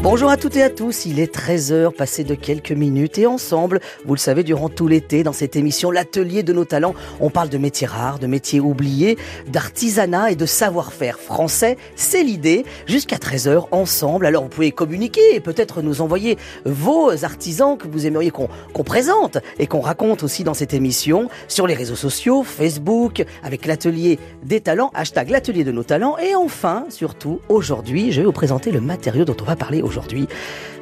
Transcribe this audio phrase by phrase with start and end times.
[0.00, 3.80] Bonjour à toutes et à tous, il est 13h passé de quelques minutes et ensemble,
[4.04, 7.48] vous le savez, durant tout l'été, dans cette émission L'atelier de nos talents, on parle
[7.48, 9.18] de métiers rares, de métiers oubliés,
[9.48, 11.76] d'artisanat et de savoir-faire français.
[11.96, 14.26] C'est l'idée, jusqu'à 13h ensemble.
[14.26, 19.38] Alors vous pouvez communiquer et peut-être nous envoyer vos artisans que vous aimeriez qu'on présente
[19.58, 24.60] et qu'on raconte aussi dans cette émission sur les réseaux sociaux, Facebook, avec l'atelier des
[24.60, 26.16] talents, hashtag l'atelier de nos talents.
[26.18, 29.82] Et enfin, surtout, aujourd'hui, je vais vous présenter le matériau dont on va parler.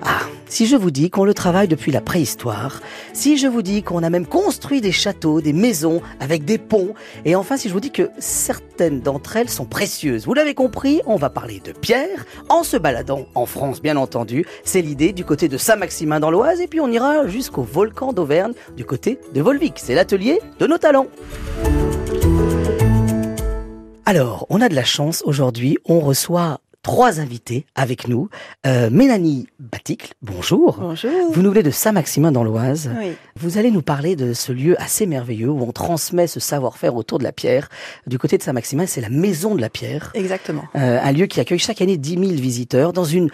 [0.03, 2.81] Ah, si je vous dis qu'on le travaille depuis la préhistoire,
[3.13, 6.95] si je vous dis qu'on a même construit des châteaux, des maisons avec des ponts,
[7.25, 11.01] et enfin si je vous dis que certaines d'entre elles sont précieuses, vous l'avez compris,
[11.07, 14.47] on va parler de pierre en se baladant en France bien entendu.
[14.65, 18.53] C'est l'idée du côté de Saint-Maximin dans l'Oise, et puis on ira jusqu'au volcan d'Auvergne
[18.77, 19.75] du côté de Volvic.
[19.79, 21.09] C'est l'atelier de nos talents.
[24.09, 28.29] Alors, on a de la chance aujourd'hui, on reçoit trois invités avec nous.
[28.65, 30.77] Euh, Mélanie Baticle, bonjour.
[30.79, 31.11] Bonjour.
[31.33, 32.93] Vous nous venez de Saint-Maximin dans l'Oise.
[32.97, 33.15] Oui.
[33.35, 37.19] Vous allez nous parler de ce lieu assez merveilleux où on transmet ce savoir-faire autour
[37.19, 37.71] de la pierre.
[38.07, 40.13] Du côté de Saint-Maximin, c'est la Maison de la Pierre.
[40.15, 40.63] Exactement.
[40.77, 43.31] Euh, un lieu qui accueille chaque année 10 000 visiteurs dans une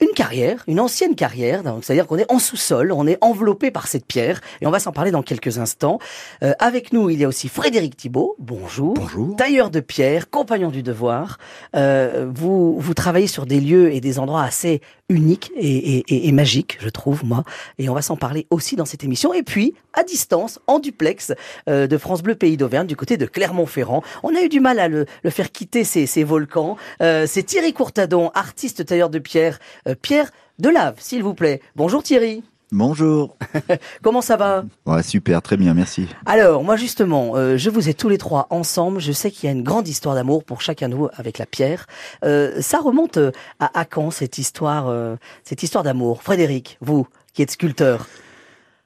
[0.00, 3.88] une carrière, une ancienne carrière, donc c'est-à-dire qu'on est en sous-sol, on est enveloppé par
[3.88, 5.98] cette pierre, et on va s'en parler dans quelques instants.
[6.42, 8.94] Euh, avec nous, il y a aussi Frédéric Thibault, bonjour.
[8.94, 9.36] Bonjour.
[9.36, 11.38] Tailleur de pierre, compagnon du devoir.
[11.74, 16.28] Euh, vous, vous travaillez sur des lieux et des endroits assez uniques et, et, et,
[16.28, 17.42] et magiques, je trouve, moi.
[17.78, 19.32] Et on va s'en parler aussi dans cette émission.
[19.32, 21.32] Et puis, à distance, en duplex,
[21.68, 24.02] euh, de France Bleu Pays d'Auvergne, du côté de Clermont-Ferrand.
[24.22, 26.76] On a eu du mal à le, le faire quitter ces, ces volcans.
[27.00, 29.58] Euh, c'est Thierry Courtadon, artiste tailleur de pierre.
[29.88, 31.60] Euh, Pierre Delave, s'il vous plaît.
[31.76, 32.42] Bonjour Thierry.
[32.70, 33.36] Bonjour.
[34.02, 34.64] Comment ça va?
[34.84, 36.06] Ouais, super, très bien, merci.
[36.26, 39.00] Alors, moi justement, euh, je vous ai tous les trois ensemble.
[39.00, 41.46] Je sais qu'il y a une grande histoire d'amour pour chacun de vous avec la
[41.46, 41.86] pierre.
[42.24, 43.18] Euh, ça remonte
[43.58, 46.22] à, à quand cette histoire, euh, cette histoire d'amour?
[46.22, 48.06] Frédéric, vous qui êtes sculpteur.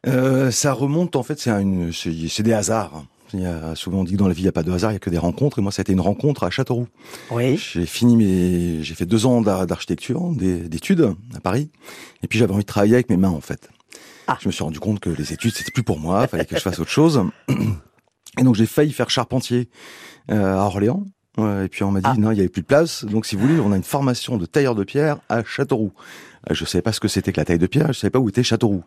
[0.07, 3.05] Euh, ça remonte en fait, c'est des hasards.
[3.35, 4.71] Il y a, souvent on dit que dans la vie il n'y a pas de
[4.73, 5.59] hasard, il y a que des rencontres.
[5.59, 6.89] Et moi, ça a été une rencontre à Châteauroux.
[7.31, 7.57] Oui.
[7.57, 11.71] J'ai fini mes, j'ai fait deux ans d'ar- d'architecture, des- d'études à Paris.
[12.23, 13.69] Et puis j'avais envie de travailler avec mes mains en fait.
[14.27, 14.39] Ah.
[14.41, 16.61] Je me suis rendu compte que les études c'était plus pour moi, fallait que je
[16.61, 17.23] fasse autre chose.
[18.39, 19.69] Et donc j'ai failli faire charpentier
[20.31, 21.05] euh, à Orléans.
[21.39, 22.15] Ouais, et puis on m'a dit Ah.
[22.19, 23.05] non, il y avait plus de place.
[23.07, 25.93] Donc si vous voulez, on a une formation de tailleur de pierre à Châteauroux.
[26.51, 28.19] Euh, Je savais pas ce que c'était que la taille de pierre, je savais pas
[28.19, 28.85] où était Châteauroux.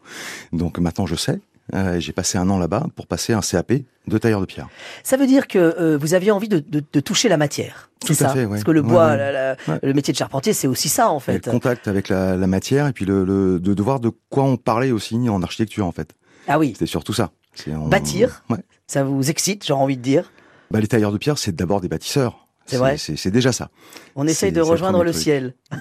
[0.53, 1.39] Donc maintenant je sais.
[1.74, 3.74] Euh, j'ai passé un an là-bas pour passer un CAP
[4.08, 4.68] de tailleur de pierre.
[5.02, 7.90] Ça veut dire que euh, vous aviez envie de, de, de toucher la matière.
[8.06, 8.50] Tout à ça fait, ouais.
[8.50, 9.18] Parce que le bois, ouais.
[9.18, 9.80] la- la- Ouais.
[9.81, 11.46] le métier de charpentier, c'est aussi ça en Et fait.
[11.48, 14.44] le contact avec la, la matière et puis le, le de, de voir de quoi
[14.44, 16.14] on parlait aussi en architecture en fait.
[16.48, 16.74] Ah oui.
[16.74, 17.31] C'était surtout ça.
[17.68, 18.44] On- Bâtir.
[18.50, 18.59] Ouais.
[18.86, 20.32] Ça vous excite, j'ai envie de dire?
[20.70, 22.44] Bah, les tailleurs de pierre, c'est d'abord des bâtisseurs.
[22.66, 22.98] C'est vrai.
[22.98, 23.70] C'est c'est déjà ça.
[24.16, 25.53] On essaye C'est- de c'est le rejoindre le ciel.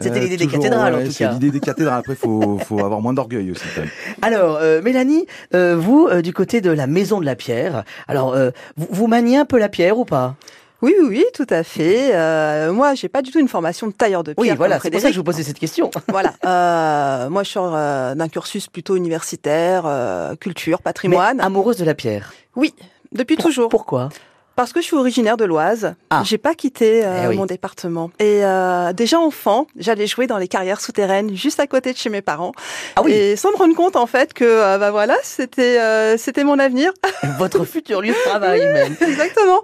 [0.00, 1.32] C'était Euh, l'idée des cathédrales en ouais, tout C'est cas.
[1.32, 1.98] l'idée des cathédrales.
[2.00, 3.64] Après, faut faut avoir moins d'orgueil aussi.
[3.74, 3.90] Quand même.
[4.22, 8.34] Alors, euh, Mélanie, euh, vous, euh, du côté de la Maison de la Pierre, alors,
[8.34, 10.34] euh, vous, vous maniez un peu la pierre ou pas?
[10.82, 12.10] Oui, oui, oui, tout à fait.
[12.14, 14.52] Euh, moi, j'ai pas du tout une formation de tailleur de pierre.
[14.52, 15.90] Oui, voilà, c'est pour ça que je vous posais cette question.
[16.08, 16.34] Voilà.
[16.44, 21.40] Euh, moi, je sors euh, d'un cursus plutôt universitaire, euh, culture, Mais patrimoine.
[21.40, 22.34] amoureuse de la pierre.
[22.56, 22.74] Oui,
[23.12, 23.68] depuis Pour- toujours.
[23.70, 24.08] Pourquoi?
[24.56, 25.94] Parce que je suis originaire de l'Oise.
[26.10, 26.22] Ah.
[26.24, 27.36] J'ai pas quitté euh, Eh oui.
[27.36, 28.10] mon département.
[28.20, 32.08] Et euh, déjà enfant, j'allais jouer dans les carrières souterraines juste à côté de chez
[32.10, 32.52] mes parents.
[32.96, 36.16] Ah oui, Et sans me rendre compte en fait que euh, bah voilà, c'était euh,
[36.16, 36.92] c'était mon avenir.
[37.38, 38.94] votre futur lieu de travail même.
[39.00, 39.60] Exactement.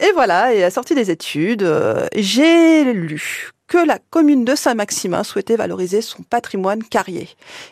[0.00, 5.22] Et voilà, et à sortie des études, euh, j'ai lu que la commune de Saint-Maximin
[5.22, 7.28] souhaitait valoriser son patrimoine carrier.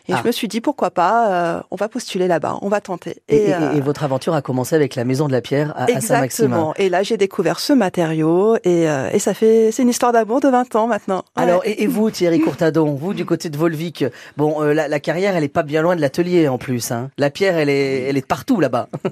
[0.07, 0.19] Et Ah.
[0.23, 3.17] je me suis dit, pourquoi pas, euh, on va postuler là-bas, on va tenter.
[3.27, 5.83] Et, et- euh, et votre aventure a commencé avec la Maison de la Pierre à,
[5.83, 6.23] à Saint-Maximin.
[6.23, 6.73] Exactement.
[6.77, 10.39] Et là, j'ai découvert ce matériau et, euh, et ça fait, c'est une histoire d'amour
[10.39, 11.25] de 20 ans maintenant.
[11.35, 11.43] Ouais.
[11.43, 14.05] Alors, et, vous, Thierry Courtadon, vous du côté de Volvic,
[14.37, 16.91] bon, euh, la, la carrière, elle est pas bien loin de l'atelier en plus.
[16.91, 17.09] Hein.
[17.17, 18.87] La pierre, elle est, elle est partout là-bas.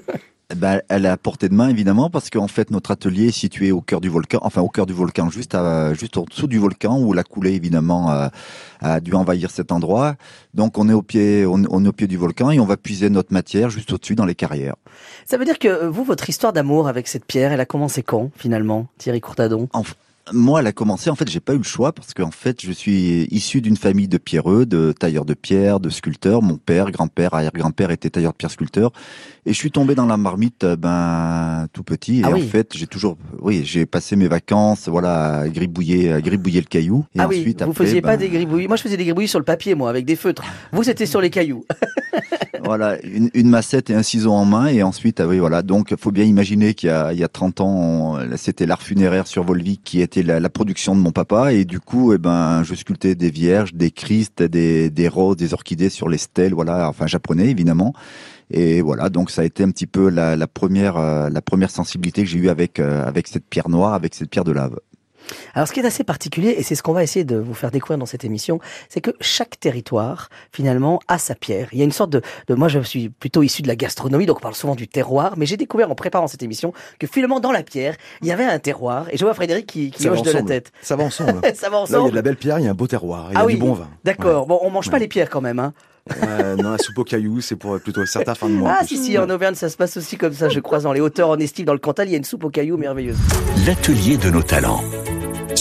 [0.56, 3.70] Bah, elle est à portée de main évidemment parce qu'en fait notre atelier est situé
[3.70, 6.58] au cœur du volcan, enfin au cœur du volcan, juste à, juste en dessous du
[6.58, 8.28] volcan où la coulée évidemment euh,
[8.80, 10.14] a dû envahir cet endroit.
[10.54, 12.78] Donc on est au pied, on, on est au pied du volcan et on va
[12.78, 14.76] puiser notre matière juste au-dessus dans les carrières.
[15.26, 18.02] Ça veut dire que euh, vous, votre histoire d'amour avec cette pierre, elle a commencé
[18.02, 19.68] quand finalement, Thierry Courtadon?
[20.32, 21.10] Moi, elle a commencé.
[21.10, 24.08] En fait, j'ai pas eu le choix parce qu'en fait, je suis issu d'une famille
[24.08, 26.42] de pierreux, de tailleurs de pierre, de sculpteurs.
[26.42, 28.92] Mon père, grand-père, arrière-grand-père était tailleur de pierre sculpteur.
[29.46, 32.20] Et je suis tombé dans la marmite, euh, ben tout petit.
[32.20, 32.46] Et Ah en oui.
[32.46, 37.04] fait, j'ai toujours, oui, j'ai passé mes vacances, voilà, à gribouiller, à gribouiller le caillou.
[37.14, 38.68] Et ah oui, ensuite, vous après, faisiez pas ben, des gribouillis.
[38.68, 40.42] Moi, je faisais des gribouillis sur le papier, moi, avec des feutres.
[40.72, 41.64] Vous, c'était sur les cailloux.
[42.64, 45.62] voilà, une, une, massette et un ciseau en main, et ensuite, ah oui, voilà.
[45.62, 49.82] Donc, faut bien imaginer qu'il y y a 30 ans, c'était l'art funéraire sur Volvic
[49.84, 53.14] qui était la, la, production de mon papa, et du coup, eh ben, je sculptais
[53.14, 57.48] des vierges, des christ, des, des roses, des orchidées sur les stèles, voilà, enfin japonais
[57.48, 57.92] évidemment.
[58.50, 61.70] Et voilà, donc ça a été un petit peu la, la première, euh, la première
[61.70, 64.78] sensibilité que j'ai eue avec, euh, avec cette pierre noire, avec cette pierre de lave.
[65.54, 67.70] Alors, ce qui est assez particulier, et c'est ce qu'on va essayer de vous faire
[67.70, 71.68] découvrir dans cette émission, c'est que chaque territoire, finalement, a sa pierre.
[71.72, 74.26] Il y a une sorte de, de moi, je suis plutôt issu de la gastronomie,
[74.26, 77.40] donc on parle souvent du terroir, mais j'ai découvert en préparant cette émission que finalement,
[77.40, 79.06] dans la pierre, il y avait un terroir.
[79.10, 80.72] Et je vois Frédéric qui, qui hoche de la tête.
[80.82, 81.40] Ça va ensemble.
[81.54, 81.98] ça va ensemble.
[81.98, 83.34] Là, il y a de la belle pierre, il y a un beau terroir, il
[83.34, 83.88] y a ah oui, du bon vin.
[84.04, 84.46] D'accord.
[84.46, 85.72] Bon, on mange pas les pierres quand même, hein.
[86.24, 88.76] Euh, non, la soupe aux cailloux, c'est pour plutôt certains fins de mois.
[88.80, 90.48] Ah, si, si, en Auvergne, ça se passe aussi comme ça.
[90.48, 92.44] Je croise dans les hauteurs en estime, dans le Cantal, il y a une soupe
[92.44, 93.18] aux cailloux merveilleuse.
[93.66, 94.82] L'atelier de nos talents.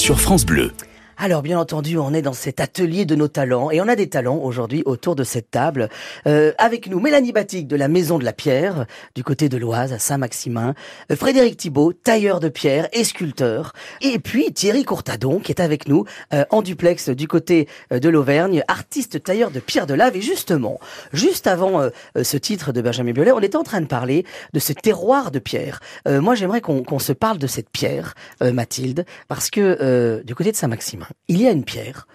[0.08, 0.72] Sur France Bleu.
[1.20, 4.08] Alors bien entendu, on est dans cet atelier de nos talents et on a des
[4.08, 5.90] talents aujourd'hui autour de cette table.
[6.28, 8.86] Euh, avec nous, Mélanie Batic de la Maison de la Pierre,
[9.16, 10.76] du côté de l'Oise, à Saint-Maximin.
[11.12, 13.74] Euh, Frédéric Thibault, tailleur de pierre et sculpteur.
[14.02, 18.10] Et puis Thierry Courtadon, qui est avec nous euh, en duplex du côté euh, de
[18.10, 20.16] l'Auvergne, artiste tailleur de pierre de lave.
[20.16, 20.80] Et justement,
[21.14, 21.90] juste avant euh,
[22.22, 24.24] ce titre de Benjamin Biolay, on était en train de parler
[24.54, 25.80] de ce terroir de pierre.
[26.06, 31.07] moi, j'aimerais qu'on se parle de cette pierre, Mathilde, parce que du côté de Saint-Maximin,
[31.28, 32.08] il y a une pierre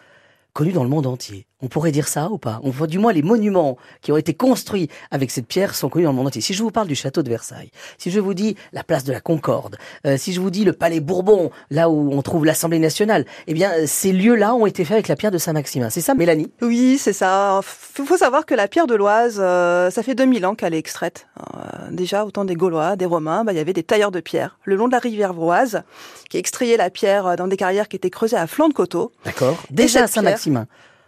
[0.52, 1.46] connue dans le monde entier.
[1.62, 2.60] On pourrait dire ça ou pas?
[2.64, 6.04] On voit du moins les monuments qui ont été construits avec cette pierre sont connus
[6.04, 6.40] dans le monde entier.
[6.40, 9.12] Si je vous parle du château de Versailles, si je vous dis la place de
[9.12, 12.80] la Concorde, euh, si je vous dis le palais Bourbon, là où on trouve l'Assemblée
[12.80, 15.88] nationale, eh bien ces lieux-là ont été faits avec la pierre de Saint-Maximin.
[15.88, 16.50] C'est ça, Mélanie?
[16.62, 17.60] Oui, c'est ça.
[17.96, 20.78] Il faut savoir que la pierre de l'Oise, euh, ça fait 2000 ans qu'elle est
[20.78, 21.28] extraite.
[21.38, 24.58] Euh, déjà, autant des Gaulois, des Romains, bah, il y avait des tailleurs de pierre
[24.64, 25.82] le long de la rivière Vroise
[26.28, 29.12] qui extrayaient la pierre dans des carrières qui étaient creusées à flanc de coteau.
[29.24, 29.62] D'accord.
[29.70, 30.66] Déjà à Saint-Maximin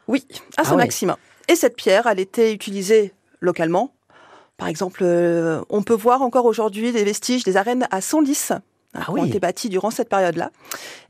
[0.09, 1.17] oui, à Saint-Maximin.
[1.19, 3.93] Ah Et cette pierre, elle était utilisée localement.
[4.57, 8.49] Par exemple, euh, on peut voir encore aujourd'hui des vestiges des arènes à Senlis,
[8.95, 9.21] ah qui oui.
[9.21, 10.51] ont été bâties durant cette période-là.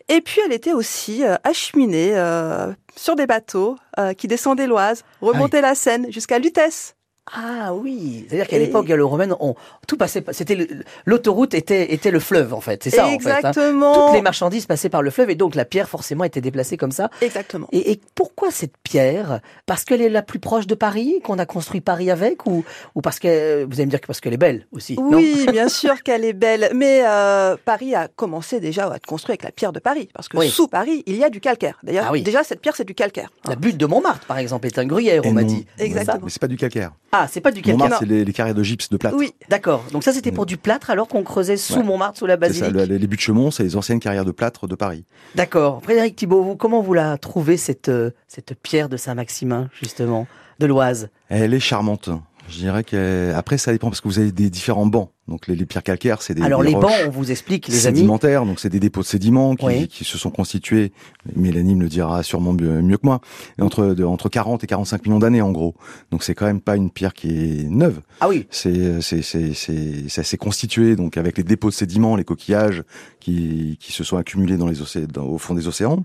[0.09, 3.77] Et puis, elle était aussi euh, acheminée euh, sur des bateaux
[4.19, 6.97] qui descendaient l'Oise, remontaient la Seine jusqu'à Lutèce.
[7.33, 9.55] Ah oui, c'est-à-dire qu'à l'époque gallo-romaine, on
[9.89, 10.69] tout passait, c'était
[11.07, 13.31] l'autoroute était était le fleuve en fait, c'est ça en fait.
[13.31, 13.37] hein.
[13.39, 13.95] Exactement.
[14.09, 16.93] Toutes les marchandises passaient par le fleuve et donc la pierre forcément était déplacée comme
[16.93, 17.09] ça.
[17.23, 17.67] Exactement.
[17.73, 19.41] Et, et pourquoi cette pierre?
[19.65, 22.63] Parce qu'elle est la plus proche de Paris, qu'on a construit Paris avec, ou
[22.95, 25.17] ou parce que vous allez me dire que parce qu'elle est belle aussi non?
[25.17, 26.71] Oui, bien sûr qu'elle est belle.
[26.75, 30.11] Mais euh, Paris a commencé déjà à être construit avec la pierre de Paris.
[30.13, 30.51] Parce que Oui.
[30.51, 31.79] sous Paris, il y a du calcaire.
[31.83, 32.23] D'ailleurs, Ah oui.
[32.23, 33.31] déjà, cette pierre, c'est du calcaire.
[33.49, 35.67] La butte de Montmartre, par exemple, est un gruyère, on m'a dit.
[35.79, 36.21] Exactement.
[36.25, 36.93] Mais c'est pas du calcaire.
[37.17, 37.79] Ah, c'est pas du calcaire.
[37.79, 39.17] Montmartre, c'est les, les carrières de gypse de plâtre.
[39.17, 39.85] Oui, D'accord.
[39.93, 41.83] Donc ça, c'était pour du plâtre, alors qu'on creusait sous Ouais.
[41.85, 42.73] Montmartre, sous la ça, basilique.
[42.75, 45.05] le- les buts de Chemont, c'est les anciennes carrières de plâtre de Paris.
[45.35, 45.81] D'accord.
[45.83, 50.27] Frédéric Thibault, vous, comment vous la trouvez cette euh, cette pierre de Saint-Maximin, justement,
[50.59, 51.09] de l'Oise?
[51.29, 52.11] Elle est charmante.
[52.49, 55.11] Je dirais qu'après, ça dépend parce que vous avez des différents bancs.
[55.29, 57.87] Donc les, les pierres calcaires, c'est des, Alors des les bancs, on vous explique, les
[57.87, 57.97] amis.
[57.99, 59.89] sédimentaires, donc c'est des dépôts de sédiments qui, Oui.
[59.89, 60.93] qui se sont constitués.
[61.35, 63.21] Mélanie me le dira sûrement mieux, mieux que moi.
[63.59, 65.75] Entre de- entre 40 et 45 millions d'années en gros.
[66.11, 68.03] Donc c'est quand même pas une pierre qui est neuve.
[68.21, 68.47] Ah oui.
[68.51, 72.83] C'est c'est c'est c'est ça s'est constitué donc avec les dépôts de sédiments, les coquillages
[73.21, 76.05] qui qui se sont accumulés dans les océ- dans- au fond des océans.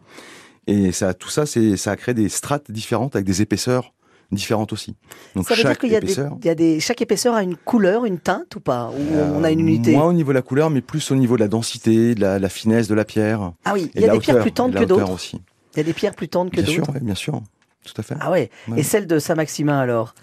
[0.68, 3.94] Et ça tout ça c'est ça a créé des strates différentes avec des épaisseurs
[4.31, 4.96] différentes aussi.
[5.36, 7.02] Donc Ça veut dire chaque qu'il y a, des, épaisseur il y a des, chaque
[7.02, 8.92] épaisseur a une couleur, une teinte ou pas?
[8.92, 9.92] Ou on a une Euh, unité?
[9.94, 12.40] Moins au niveau de la couleur, mais plus au niveau de la densité, de la,
[12.40, 13.52] la finesse de la pierre.
[13.66, 15.12] Ah oui, il y a des pierres plus tendres que d'autres.
[15.12, 15.42] aussi.
[15.74, 16.94] Il y a des pierres plus tendres que Bien sûr, d'autres.
[16.94, 17.42] ouais, bien sûr.
[17.86, 18.15] Tout à fait.
[18.20, 18.50] Ah ouais.
[18.68, 18.80] Ouais.
[18.82, 20.13] Et celle de Saint-Maximin alors?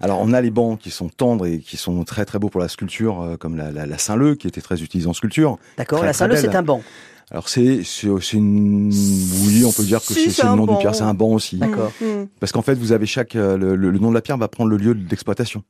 [0.00, 2.60] Alors, on a les bancs qui sont tendres et qui sont très très beaux pour
[2.60, 5.58] la sculpture, euh, comme la, la, la Saint-Leu, qui était très utilisée en sculpture.
[5.78, 6.04] D'accord.
[6.04, 6.82] La Saint-Leu, c'est un banc.
[7.30, 8.90] Alors, c'est c'est une...
[9.46, 10.76] Oui, on peut dire que Si, c'est le nom d'une banc.
[10.76, 11.56] pierre, c'est un banc aussi.
[11.58, 11.90] D'accord.
[12.00, 12.28] Mm, mm.
[12.38, 13.34] Parce qu'en fait, vous avez chaque...
[13.34, 15.64] euh, Le, le- le nom de la pierre va prendre le lieu d'exploitation.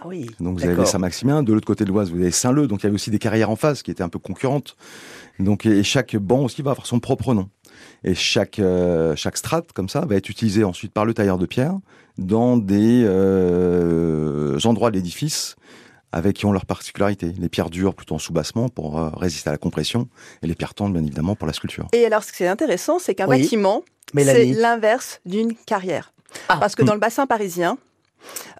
[0.00, 0.26] Ah oui.
[0.40, 0.84] Donc vous avez.
[0.86, 3.18] Saint-Maximin, de l'autre côté de l'Oise, vous avez Saint-Leu, donc il y avait aussi des
[3.20, 4.74] carrières en face qui étaient un peu concurrentes.
[5.38, 7.48] Donc et chaque banc aussi va avoir son propre nom.
[8.02, 11.46] Et chaque euh, chaque strate comme ça va être utilisé ensuite par le tailleur de
[11.46, 11.74] pierre
[12.18, 15.54] dans des euh, endroits de l'édifice
[16.12, 17.32] avec qui ont leur particularité.
[17.38, 20.08] Les pierres dures plutôt en soubassement pour euh, résister à la compression
[20.42, 21.86] et les pierres tendres bien évidemment pour la sculpture.
[21.92, 23.40] Et alors, ce qui est intéressant, c'est qu'un Oui.
[23.42, 23.82] bâtiment,
[24.16, 26.12] c'est l'inverse d'une carrière.
[26.48, 26.56] Ah.
[26.58, 27.78] Parce que dans le bassin parisien,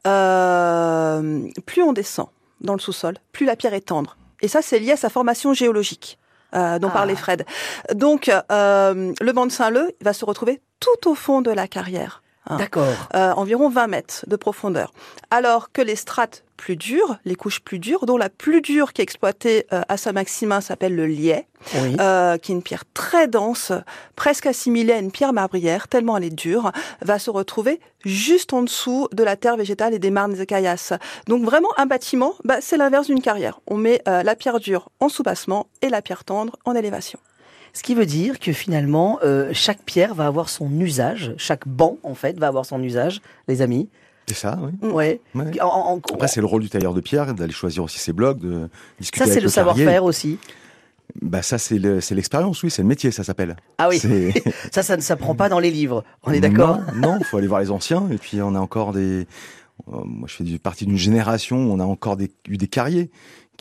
[0.06, 2.26] euh, plus on descend
[2.60, 4.16] dans le sous-sol, plus la pierre est tendre.
[4.40, 6.18] Et ça, c'est lié à sa formation géologique.
[6.54, 6.92] euh, dont Ah.
[6.98, 7.46] parlait Fred.
[7.94, 12.22] Donc, euh, le banc de Saint-Leu va se retrouver tout au fond de la carrière.
[12.46, 12.56] Hein.
[12.56, 12.86] D'accord.
[13.14, 14.92] Euh, environ 20 mètres de profondeur.
[15.30, 19.00] Alors que les strates plus dures, les couches plus dures, dont la plus dure qui
[19.00, 21.96] est exploitée euh, à Saint-Maximin s'appelle le liais, Oui.
[21.98, 23.72] euh, qui est une pierre très dense,
[24.14, 26.70] presque assimilée à une pierre marbrière, tellement elle est dure,
[27.00, 30.92] va se retrouver juste en dessous de la terre végétale et des marnes et caillasses.
[31.26, 33.58] Donc vraiment, un bâtiment, bah, c'est l'inverse d'une carrière.
[33.66, 37.18] On met euh, la pierre dure en soubassement et la pierre tendre en élévation.
[37.74, 41.96] Ce qui veut dire que finalement, euh, chaque pierre va avoir son usage, chaque banc
[42.02, 43.88] en fait va avoir son usage, les amis.
[44.28, 44.72] C'est ça, oui.
[44.88, 44.92] Mm.
[44.92, 45.20] Ouais.
[45.34, 45.60] Ouais.
[45.60, 48.12] En- en- en- Après, c'est le rôle du tailleur de pierre d'aller choisir aussi ses
[48.12, 48.68] blocs, de
[49.00, 50.38] discuter ça, c'est le savoir-faire aussi.
[51.20, 53.56] Bah ça, c'est le- c'est l'expérience, oui, c'est le métier, ça s'appelle.
[53.78, 53.98] Ah oui,
[54.72, 56.04] ça, ça ne s'apprend pas dans les livres.
[56.24, 58.08] On est d'accord Non, il faut aller voir les anciens.
[58.10, 59.26] Et puis on a encore des.
[59.92, 63.10] euh, Moi, je fais partie d'une génération où on a encore des, eu des carriers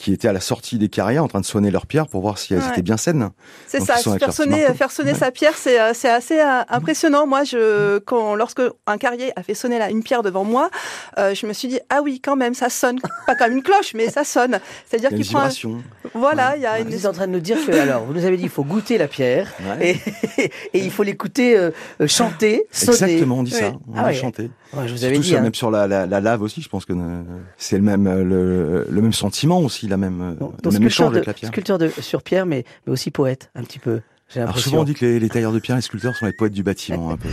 [0.01, 2.37] qui étaient à la sortie des carrières en train de sonner leurs pierres pour voir
[2.39, 2.69] si elles Ouais.
[2.71, 3.29] étaient bien saines.
[3.67, 4.73] C'est ça, faire leur sonner, marteau.
[4.75, 5.17] faire sonner Ouais.
[5.17, 7.27] sa pierre, c'est euh, c'est assez euh, impressionnant.
[7.27, 10.71] Moi, je, quand, lorsque un carrier a fait sonner là, une pierre devant moi,
[11.19, 13.93] euh, je me suis dit ah oui, quand même, ça sonne, pas comme une cloche,
[13.93, 14.59] mais ça sonne.
[14.89, 15.83] C'est-à-dire qu'il prend, un- vibration.
[16.15, 18.13] voilà, il y a Vous une, êtes en train de nous dire que, alors, vous
[18.13, 19.47] nous avez dit, il faut goûter la pierre
[19.79, 19.99] Ouais.
[20.37, 20.43] et,
[20.73, 21.69] et il faut l'écouter euh,
[22.07, 22.91] chanter, sonner.
[22.93, 23.71] Exactement, on dit ça.
[23.87, 24.49] On Ah chanter.
[24.73, 25.27] Ouais, je vous avais dit.
[25.27, 25.41] sur- hein.
[25.41, 27.21] même sur la, la, la lave aussi, je pense que euh,
[27.57, 31.11] c'est le même le, le même sentiment aussi, la même euh, le même sculpteur, échange
[31.11, 31.51] de, avec la pierre.
[31.51, 34.01] sculpteur de, sur pierre, mais, mais aussi poète, un petit peu.
[34.33, 36.33] J'ai Alors souvent on dit que les, les tailleurs de pierre, les sculpteurs sont les
[36.33, 37.29] poètes du bâtiment un peu.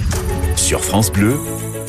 [0.57, 1.37] Sur France Bleu,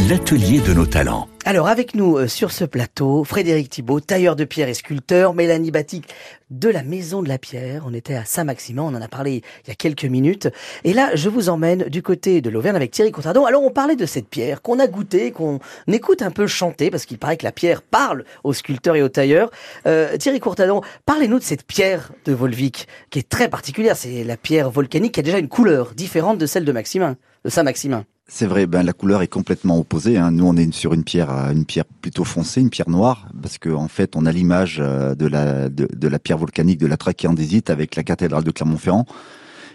[0.07, 1.27] l'atelier de nos talents.
[1.43, 5.71] Alors avec nous euh, sur ce plateau, Frédéric Thibault, tailleur de pierre et sculpteur, Mélanie
[5.71, 6.07] Batic
[6.49, 7.83] de la Maison de la Pierre.
[7.85, 10.47] On était à Saint-Maximin, on en a parlé il y a quelques minutes.
[10.85, 13.45] Et là, je vous emmène du côté de l'Auvergne avec Thierry Courtadon.
[13.45, 17.05] Alors on parlait de cette pierre qu'on a goûtée, qu'on écoute un peu chanter, parce
[17.05, 19.51] qu'il paraît que la pierre parle aux sculpteurs et aux tailleurs.
[19.85, 23.97] Euh, Thierry Courtadon, parlez-nous de cette pierre de Volvic, qui est très particulière.
[23.97, 27.49] C'est la pierre volcanique qui a déjà une couleur différente de celle de Maximin, de
[27.49, 28.05] Saint-Maximin.
[28.31, 30.19] C'est vrai, ben la couleur est complètement opposée.
[30.19, 30.29] Hein.
[30.29, 33.57] Nous, on est sur une pierre, euh, une pierre plutôt foncée, une pierre noire, parce
[33.57, 36.95] que en fait, on a l'image euh, de la de, la pierre volcanique de la
[36.95, 39.07] trachyandésite avec la cathédrale de Clermont-Ferrand,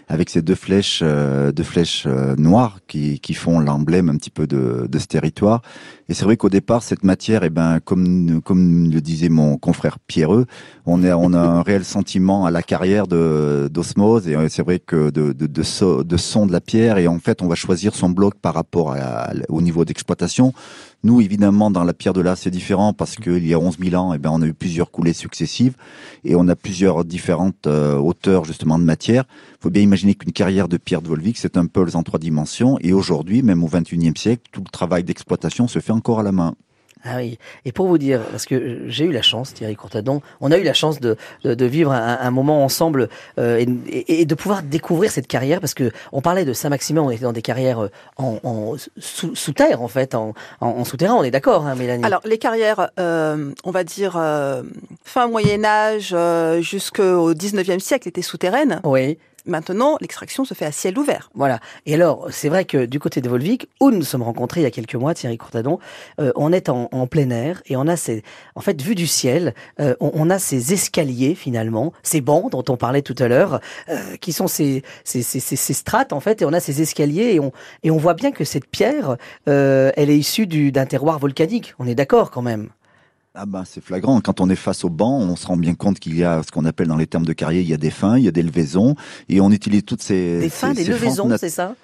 [0.07, 4.29] avec ces deux flèches, euh, deux flèches euh, noires qui, qui font l'emblème un petit
[4.29, 5.61] peu de, de ce territoire.
[6.07, 9.97] Et c'est vrai qu'au départ, cette matière, eh ben, comme comme le disait mon confrère
[9.99, 10.45] Pierreux,
[10.85, 14.61] on est on a un réel sentiment à la carrière de d'osmose et euh, c'est
[14.61, 17.55] vrai que de de, de, de son de la pierre et en fait, on va
[17.55, 20.53] choisir son bloc par rapport à, au niveau d'exploitation.
[21.05, 23.95] Nous, évidemment, dans la pierre de là, c'est différent parce qu'il y a 11 000
[23.95, 25.75] ans, eh ben, on a eu plusieurs coulées successives
[26.23, 29.25] et on a plusieurs différentes euh, hauteurs justement de matière.
[29.51, 32.17] Il faut bien imaginer qu'une carrière de pierre de Volvic, c'est un pulse en trois
[32.17, 36.23] dimensions et aujourd'hui, même au 21e siècle, tout le travail d'exploitation se fait encore à
[36.23, 36.55] la main.
[37.07, 37.37] Ah oui.
[37.65, 40.63] Et pour vous dire, parce que j'ai eu la chance, Thierry Courtadon, on a eu
[40.63, 44.63] la chance de, de, de vivre un, un moment ensemble euh, et, et- de pouvoir
[44.63, 47.89] découvrir cette carrière, parce que on parlait de Saint-Maximin, on était dans des carrières euh,
[48.17, 51.13] en, en sous, sous terre en fait, en, en, en souterrain.
[51.13, 52.03] On est d'accord, hein, Mélanie.
[52.03, 54.63] Alors, les carrières, euh, on va dire euh,
[55.03, 58.81] fin Moyen Âge euh, jusqu'au 19e siècle étaient souterraines.
[58.83, 59.17] oui.
[59.45, 61.29] Maintenant, l'extraction se fait à ciel ouvert.
[61.33, 61.59] Voilà.
[61.85, 64.63] Et alors, c'est vrai que du côté de Volvic, où nous nous sommes rencontrés il
[64.63, 65.79] y a quelques mois, Thierry Courtadon,
[66.19, 68.23] euh, on est en, plein air et on a ces,
[68.55, 72.63] en fait, vu du ciel, euh, on, on a ces escaliers finalement, ces bancs dont
[72.69, 73.59] on parlait tout à l'heure,
[73.89, 77.33] euh, qui sont ces, ces, ces, ces, strates en fait, et on a ces escaliers
[77.33, 77.51] et on,
[77.83, 81.73] et on voit bien que cette pierre, euh, elle est issue du, d'un terroir volcanique.
[81.79, 82.69] On est d'accord quand même.
[83.37, 84.21] Ah ben c'est flagrant.
[84.21, 86.51] Quand on est face au banc, on se rend bien compte qu'il y a ce
[86.51, 88.31] qu'on appelle dans les termes de carrière, il y a des fins, il y a
[88.31, 88.95] des levaisons,
[89.27, 91.75] et on utilise toutes ces Des ces- fins, des ces levaisons, c'est ça?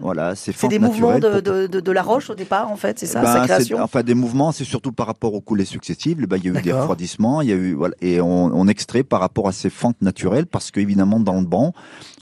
[0.00, 2.76] Voilà, ces C'est des mouvements de, pour- de, de, de la roche au départ en
[2.76, 5.64] fait, c'est ça, Ben, sa création Enfin, des mouvements, c'est surtout par rapport aux coulées
[5.64, 6.24] successives.
[6.26, 8.68] Ben, il y a eu des refroidissements, il y a eu voilà, et on, on
[8.68, 11.72] extrait par rapport à ces fentes naturelles parce qu'évidemment dans le banc,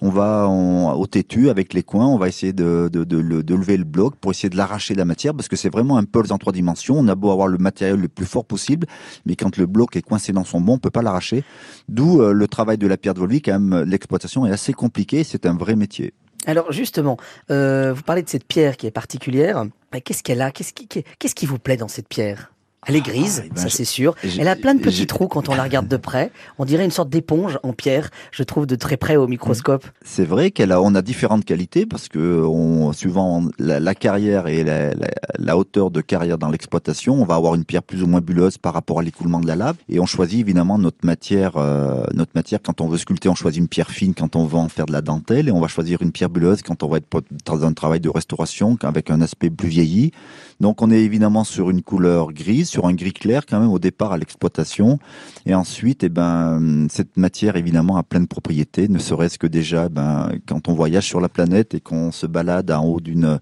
[0.00, 3.42] on va on- au têtu avec les coins, on va essayer de, de, de, le-
[3.42, 5.98] de lever le bloc pour essayer de l'arracher de la matière parce que c'est vraiment
[5.98, 6.96] un pulse en trois dimensions.
[6.98, 8.86] On a beau avoir le matériel le plus fort possible,
[9.26, 11.44] mais quand le bloc est coincé dans son banc, on peut pas l'arracher.
[11.90, 13.44] D'où euh, le travail de la pierre de Volvic.
[13.46, 15.24] Quand même, l'exploitation est assez compliquée.
[15.24, 16.14] C'est un vrai métier.
[16.46, 17.16] Alors justement,
[17.50, 19.64] euh, vous parlez de cette pierre qui est particulière.
[20.04, 20.50] Qu'est-ce qu'elle a?
[20.52, 22.52] Qu'est-ce qui vous plaît dans cette pierre?
[22.86, 24.14] Elle est grise, Ah, eh ben, ça je- c'est sûr.
[24.38, 26.30] Elle a plein de petits trous quand on la regarde de près.
[26.58, 29.84] On dirait une sorte d'éponge en pierre, je trouve de très près au microscope.
[30.04, 34.46] C'est vrai qu'elle a, on a différentes qualités parce que on, suivant la, la carrière
[34.46, 38.02] et la, la, la hauteur de carrière dans l'exploitation, on va avoir une pierre plus
[38.02, 39.76] ou moins bulleuse par rapport à l'écoulement de la lave.
[39.88, 43.60] Et on choisit évidemment notre matière, euh, notre matière quand on veut sculpter, on choisit
[43.60, 46.02] une pierre fine quand on veut en faire de la dentelle et on va choisir
[46.02, 47.06] une pierre bulleuse quand on va être
[47.44, 50.12] dans un travail de restauration avec un aspect plus vieilli.
[50.60, 53.78] Donc on est évidemment sur une couleur grise, sur un gris clair quand même au
[53.78, 54.98] départ à l'exploitation.
[55.46, 59.88] Et ensuite, eh ben, cette matière évidemment a plein de propriétés, ne serait-ce que déjà,
[59.88, 63.38] ben, quand on voyage sur la planète et qu'on se balade en haut d'une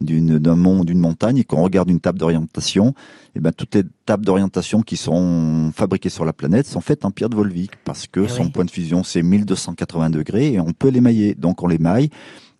[0.00, 2.94] d'une d'un mont, d'une montagne, et qu'on regarde une table d'orientation,
[3.34, 7.10] et ben toutes les tables d'orientation qui sont fabriquées sur la planète sont faites en
[7.10, 8.50] pierre de Volvic parce que Eh son oui.
[8.50, 11.34] point de fusion c'est 1280 degrés et on peut l'émailler.
[11.34, 12.10] Donc on l'émaille.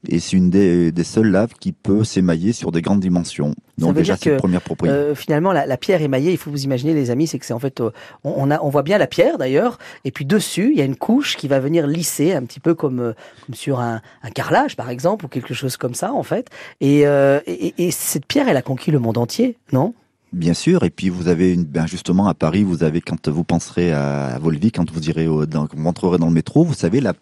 [0.07, 3.55] Et c'est une des, des seules laves qui peut s'émailler sur des grandes dimensions.
[3.79, 4.97] Donc déjà, c'est première propriété.
[4.97, 7.53] Euh, finalement, la, la pierre émaillée, il faut vous imaginer, les amis, c'est que c'est
[7.53, 7.91] en fait, euh,
[8.23, 10.85] on, on a, on voit bien la pierre d'ailleurs, et puis dessus, il y a
[10.85, 13.13] une couche qui va venir lisser, un petit peu comme, euh,
[13.45, 16.49] comme sur un, un carrelage, par exemple, ou quelque chose comme ça, en fait.
[16.81, 19.95] Et, euh, et, et cette pierre, elle a conquis le monde entier, non?
[20.33, 23.45] Bien sûr, et puis vous avez une, ben justement à Paris, vous avez quand vous
[23.45, 26.75] penserez à, à Volvic, quand vous irez au, dans, vous rentrerez dans le métro, vous
[26.75, 27.15] savez la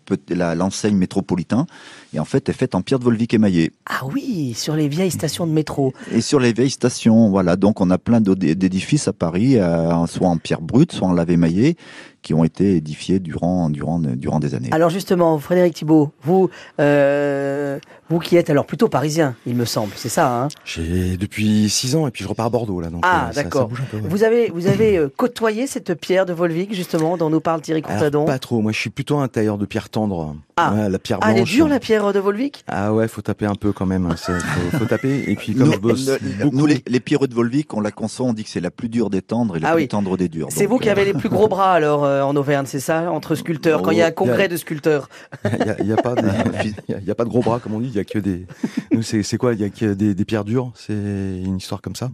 [0.57, 1.67] l'enseigne métropolitain,
[2.15, 3.71] et en fait est faite en pierre de Volvic émaillée.
[3.87, 5.93] Ah oui, sur les vieilles stations de métro.
[6.11, 10.29] Et sur les vieilles stations, voilà, donc on a plein d'édifices à Paris, euh, soit
[10.29, 11.77] en pierre brute, soit en lave émaillée,
[12.27, 14.69] qui ont été édifiés durant durant durant des années.
[14.73, 17.79] Alors justement, Frédéric Thibault, vous, euh,
[18.11, 20.49] vous qui êtes alors plutôt parisien, il me semble, c'est ça, hein?
[20.65, 22.91] J'ai depuis six ans et puis je repars à Bordeaux là.
[22.91, 23.71] Donc, Ah, euh, d'accord.
[23.71, 24.01] ouais.
[24.03, 27.81] Vous avez, vous avez euh, côtoyé cette pierre de Volvic, justement, dont nous parle Thierry
[27.85, 28.61] Alors, Courtadon pas trop.
[28.61, 30.35] Moi, je suis plutôt un tailleur de pierre tendre.
[30.59, 30.73] Ah.
[30.73, 32.65] Ouais, la pierre Ah, elle est dure, la pierre de Volvic?
[32.67, 34.07] Ah ouais, faut taper un peu quand même.
[34.07, 34.17] hein.
[34.17, 35.25] Faut, faut taper.
[35.31, 37.81] Et puis comme nous, je bosse le- beaucoup, nous, les, les pierreux de Volvic, on
[37.83, 39.83] la conçoit, on dit que c'est la plus dure des tendres et la Ah plus
[39.83, 39.89] oui.
[39.89, 40.49] tendre des dures.
[40.51, 43.13] C'est vous qui euh, avez les plus gros bras, alors, euh, en Auvergne, c'est ça?
[43.13, 45.11] Entre sculpteurs, quand il y a un Oh, congrès y a- de sculpteurs.
[45.81, 46.23] il y a, pas des-
[46.89, 47.89] il y a- il y a pas de gros bras comme on dit.
[47.89, 48.47] Il y a que des.
[48.93, 49.53] Nous, c'est quoi?
[49.53, 50.73] Il y a que des, des pierres dures?
[50.75, 52.09] C'est une histoire comme ça.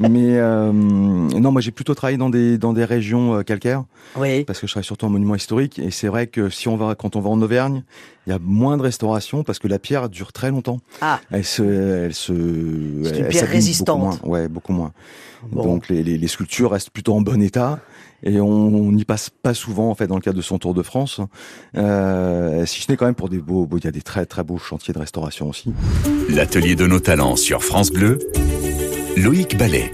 [0.00, 3.82] Mais euh, non, moi j'ai plutôt travaillé dans des dans des régions euh, calcaires
[4.16, 4.44] Oui.
[4.44, 6.94] parce que je travaille surtout en monument historique et c'est vrai que si on va
[6.94, 10.08] quand on va en Auvergne, il y a moins de restauration parce que la pierre
[10.08, 10.80] dure très longtemps.
[11.00, 11.20] Ah.
[11.30, 12.38] Elle se elle se C'est
[13.18, 13.98] une elle pierre résistante.
[14.00, 14.38] Beaucoup moins.
[14.40, 14.92] Ouais, beaucoup moins.
[15.50, 15.62] Bon.
[15.64, 17.78] Donc les, les, les sculptures restent plutôt en bon état
[18.24, 20.82] et on n'y passe pas souvent en fait dans le cadre de son Tour de
[20.82, 21.20] France.
[21.76, 24.26] Euh, si ce n'est quand même pour des beaux, beaux- il y a des très
[24.26, 25.72] très beaux chantiers de restauration aussi.
[26.28, 28.18] L'atelier de nos talents sur France Bleu,
[29.16, 29.90] Loïc Ballet.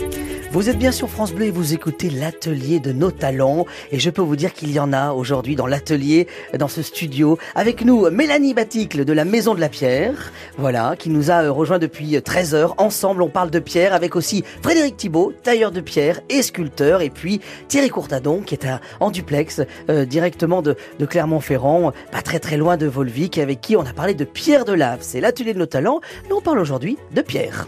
[0.54, 3.66] Vous êtes bien sur France Bleu et vous écoutez l'atelier de nos talents.
[3.90, 7.38] Et je peux vous dire qu'il y en a aujourd'hui dans l'atelier, dans ce studio.
[7.56, 10.30] Avec nous, Mélanie Baticle de la Maison de la Pierre.
[10.56, 12.74] Voilà, qui nous a euh, rejoint depuis 13 heures.
[12.78, 17.00] Ensemble, on parle de pierre avec aussi Frédéric Thibault, tailleur de pierre et sculpteur.
[17.02, 22.22] Et puis Thierry Courtadon, qui est à- en duplex, euh, directement de, de Clermont-Ferrand, pas
[22.22, 25.00] très très loin de Volvic, avec qui on a parlé de pierre de lave.
[25.02, 26.00] C'est l'atelier de nos talents.
[26.30, 27.66] Et on parle aujourd'hui de pierre.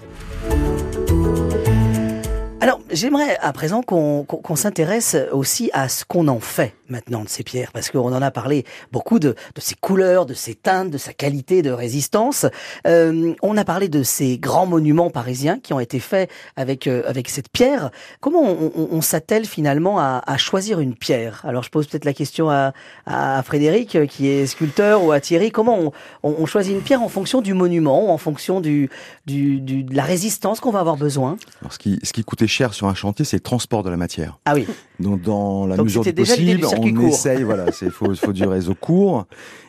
[2.60, 7.42] Alors, j'aimerais à présent qu'on s'intéresse aussi à ce qu'on en fait maintenant de ces
[7.42, 10.98] pierres, parce qu'on en a parlé beaucoup de, de ses couleurs, de ses teintes, de
[10.98, 12.46] sa qualité de résistance.
[12.86, 17.02] Euh, on a parlé de ces grands monuments parisiens qui ont été faits avec euh,
[17.06, 17.90] avec cette pierre.
[18.20, 21.42] Comment on, on- on s'attelle finalement à, à choisir une pierre?
[21.44, 22.72] Alors, je pose peut-être la question à,
[23.06, 25.50] à Frédéric, euh, qui est sculpteur, ou à Thierry.
[25.50, 28.88] Comment on, on- on choisit une pierre en fonction du monument, en fonction du,
[29.26, 31.36] du, du- de la résistance qu'on va avoir besoin?
[31.60, 33.96] Alors, ce qui ce qui coûtait cher sur un chantier, c'est le transport de la
[33.96, 34.38] matière.
[34.44, 34.66] Ah oui.
[34.98, 37.08] Donc dans la Donc, mesure du possible, on court.
[37.08, 37.42] essaye.
[37.42, 39.26] Voilà, c'est faut faut du réseau court.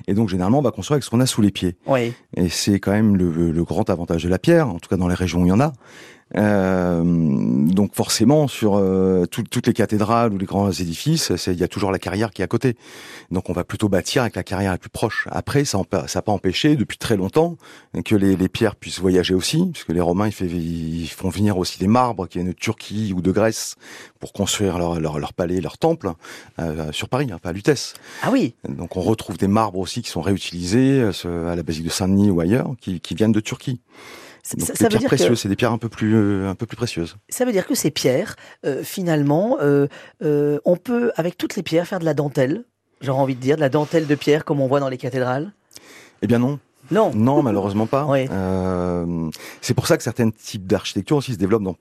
[0.07, 1.75] Et donc généralement, on va construire avec ce qu'on a sous les pieds.
[1.85, 2.13] Oui.
[2.35, 5.07] Et c'est quand même le, le grand avantage de la pierre, en tout cas dans
[5.09, 5.73] les régions où il y en a.
[6.35, 11.63] Euh, donc forcément, sur euh, tout- toutes les cathédrales ou les grands édifices, il y
[11.63, 12.75] a toujours la carrière qui est à côté.
[13.31, 15.27] Donc on va plutôt bâtir avec la carrière la plus proche.
[15.31, 17.55] Après, ça n'a pas empêché depuis très longtemps
[18.03, 21.57] que les, les pierres puissent voyager aussi, puisque les Romains ils, fait- ils font venir
[21.57, 23.75] aussi des marbres qui viennent de Turquie ou de Grèce
[24.19, 26.11] pour construire leur, leur, leur palais, leur temple
[26.59, 27.93] euh, sur Paris, hein, pas à Lutèce.
[28.21, 28.53] Ah oui.
[28.67, 32.29] Donc on retrouve des marbres aussi qui sont réutilisés euh, à la basilique de Saint-Denis
[32.31, 33.79] ou ailleurs, qui, qui viennent de Turquie.
[34.55, 36.49] Donc ça- ça veut pierres dire précieuses, que, c'est des pierres un peu plus euh,
[36.49, 37.17] un peu plus précieuses.
[37.29, 39.88] ça veut dire que ces pierres, euh, finalement, euh,
[40.63, 42.63] on peut, avec toutes les pierres, faire de la dentelle.
[43.01, 45.51] J'aurais envie de dire, de la dentelle de pierre comme on voit dans les cathédrales?
[46.21, 47.12] Eh bien non, Non.
[47.13, 48.05] non malheureusement pas.
[48.05, 48.27] Oui.
[49.62, 51.75] C'est pour ça que certains types d'architecture aussi se développent dans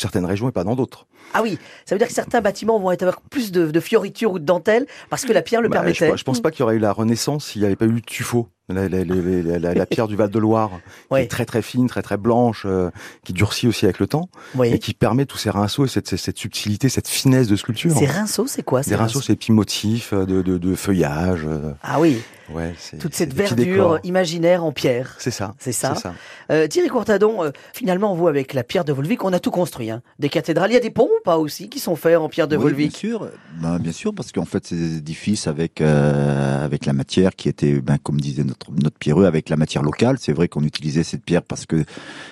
[0.00, 1.06] certaines régions et pas dans d'autres.
[1.32, 4.38] Ah oui, ça veut dire que certains bâtiments vont avoir plus de, de fioritures ou
[4.38, 6.10] de dentelle parce que la pierre le Bah, permettait.
[6.12, 8.02] je, je pense pas qu'il y aurait eu la Renaissance s'il n'y avait pas eu
[8.02, 8.48] tuffeau.
[8.70, 10.70] La, la- la- la- la- la pierre du Val de Loire,
[11.12, 12.90] qui est très très fine, très très blanche, euh,
[13.22, 14.30] qui durcit aussi avec le temps,
[14.64, 17.90] et qui permet tous ces rinceaux et cette, cette, subtilité, cette finesse de sculpture.
[17.94, 20.74] Ces rinceaux, c'est quoi ces Des rinceaux, c'est des petits motifs euh, de, de, de
[20.76, 21.42] feuillage.
[21.44, 25.16] euh, Ah oui, Ouais, toute cette verdure imaginaire en pierre.
[25.18, 25.54] C'est ça.
[25.58, 25.94] C'est ça.
[26.50, 29.90] Euh, Thierry Courtadon, euh, finalement, vous, avec la pierre de Volvic, on a tout construit.
[29.90, 30.02] Hein.
[30.18, 32.46] Des cathédrales, il y a des ponts ou pas aussi qui sont faits en pierre
[32.46, 33.28] de Oui, Volvic Bien sûr,
[33.62, 37.48] Ben, bien sûr, parce qu'en fait, c'est des édifices avec euh, avec la matière qui
[37.48, 40.16] était, ben, comme disait notre notre pierreux, avec la matière locale.
[40.20, 41.84] C'est vrai qu'on utilisait cette pierre parce que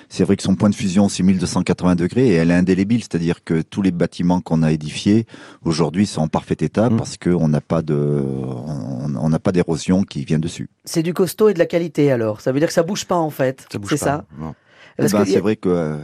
[0.09, 3.43] c'est vrai que son point de fusion c'est 1280 degrés et elle est indélébile, c'est-à-dire
[3.43, 5.25] que tous les bâtiments qu'on a édifiés
[5.63, 6.97] aujourd'hui sont en parfait état Mm.
[6.97, 10.69] parce qu'on n'a pas de on n'a pas d'érosion qui vient dessus.
[10.85, 12.41] C'est du costaud et de la qualité alors.
[12.41, 13.65] Ça veut dire que ça bouge pas en fait.
[13.71, 14.05] Ça bouge C'est pas.
[14.05, 14.25] ça.
[14.37, 14.55] non.
[14.99, 15.97] Eh ben, c'est vrai que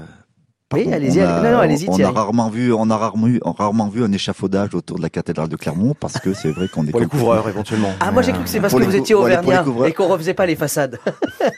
[0.73, 1.19] oui, allez-y.
[1.19, 1.89] Non, non, allez-y.
[1.89, 5.10] On a rarement vu, on a rarement vu, rarement vu un échafaudage autour de la
[5.10, 7.91] cathédrale de Clermont parce que c'est vrai qu'on est pour les couvreurs éventuellement.
[7.99, 10.45] Ah, moi j'ai cru que c'est parce que vous étiez auvergnat et qu'on refaisait pas
[10.45, 10.99] les façades.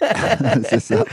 [0.69, 1.03] c'est ça.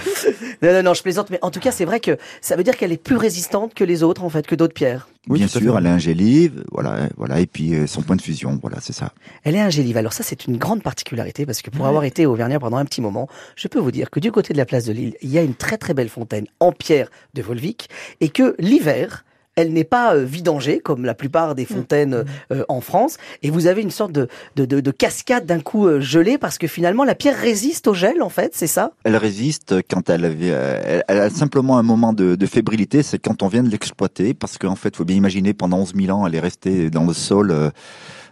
[0.63, 2.77] Non, non, non, je plaisante, mais en tout cas, c'est vrai que ça veut dire
[2.77, 5.09] qu'elle est plus résistante que les autres, en fait, que d'autres pierres.
[5.29, 8.59] Oui, bien sûr, elle est ingélive, voilà, voilà, et puis euh, son point de fusion,
[8.63, 9.13] voilà, c'est ça.
[9.45, 9.99] Elle est ingélive.
[9.99, 13.03] Alors ça, c'est une grande particularité parce que pour avoir été auvergnat pendant un petit
[13.03, 15.37] moment, je peux vous dire que du côté de la place de Lille, il y
[15.37, 17.88] a une très très belle fontaine en pierre de Volvic
[18.21, 19.25] et que l'hiver,
[19.59, 21.67] elle n'est pas euh, vidangée comme la plupart des mm.
[21.67, 22.27] fontaines mm.
[22.53, 23.17] Euh, en France.
[23.43, 26.67] Et vous avez une sorte de, de, de, cascade d'un coup euh, gelée parce que
[26.67, 28.93] finalement la pierre résiste au gel en fait, c'est ça?
[29.05, 33.43] Elle résiste quand elle, elle, elle, a simplement un moment de, de fébrilité, c'est quand
[33.43, 36.27] on vient de l'exploiter parce qu'en fait, il faut bien imaginer pendant 11 000 ans,
[36.27, 37.73] elle est restée dans le sol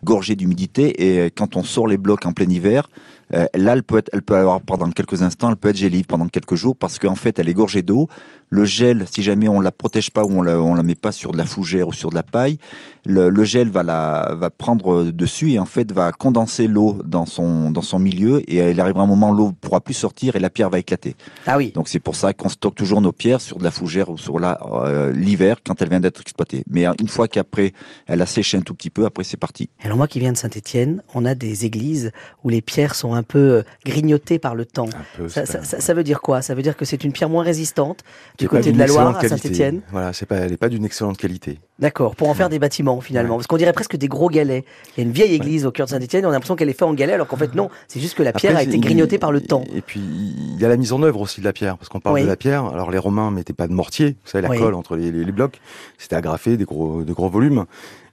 [0.04, 2.88] gorgée d'humidité et quand on sort les blocs en plein hiver,
[3.32, 6.28] là, elle peut, être, elle peut avoir pendant quelques instants, elle peut être gélive pendant
[6.28, 8.08] quelques jours parce qu'en fait, elle est gorgée d'eau.
[8.48, 11.10] Le gel, si jamais on la protège pas ou on la, on la met pas
[11.10, 12.58] sur de la fougère ou sur de la paille,
[13.04, 17.26] le, le gel va la va prendre dessus et en fait va condenser l'eau dans
[17.26, 20.50] son dans son milieu et il arrivera un moment l'eau pourra plus sortir et la
[20.50, 21.16] pierre va éclater.
[21.46, 21.72] Ah oui.
[21.72, 24.38] Donc c'est pour ça qu'on stocke toujours nos pierres sur de la fougère ou sur
[24.38, 26.62] la euh, l'hiver quand elle vient d'être exploitée.
[26.70, 27.72] Mais une fois qu'après
[28.06, 29.70] elle a séché un tout petit peu, après c'est parti.
[29.82, 32.12] Alors moi qui viens de Saint-Étienne, on a des églises
[32.44, 34.88] où les pierres sont un peu euh, grignotées par le temps.
[35.28, 36.42] ça, ça, ça, veut dire quoi?
[36.42, 38.04] Ça veut dire que c'est une pierre moins résistante
[38.38, 39.80] du côté de la Loire à Saint-Étienne.
[39.90, 41.58] Voilà, c'est pas, elle n'est pas d'une excellente qualité.
[41.78, 44.64] D'accord, pour en faire des bâtiments finalement, parce qu'on dirait presque des gros galets.
[44.96, 46.72] Il y a une vieille église au cœur de Saint-Étienne, on a l'impression qu'elle est
[46.72, 49.18] faite en galets, alors qu'en fait non, c'est juste que la pierre a été grignotée
[49.18, 49.64] par le temps.
[49.74, 52.00] Et puis il y a la mise en œuvre aussi de la pierre, parce qu'on
[52.00, 52.64] parle de la pierre.
[52.64, 55.60] Alors les Romains mettaient pas de mortier, vous savez la colle entre les, blocs,
[55.98, 57.66] c'était agrafé, des gros, de gros volumes.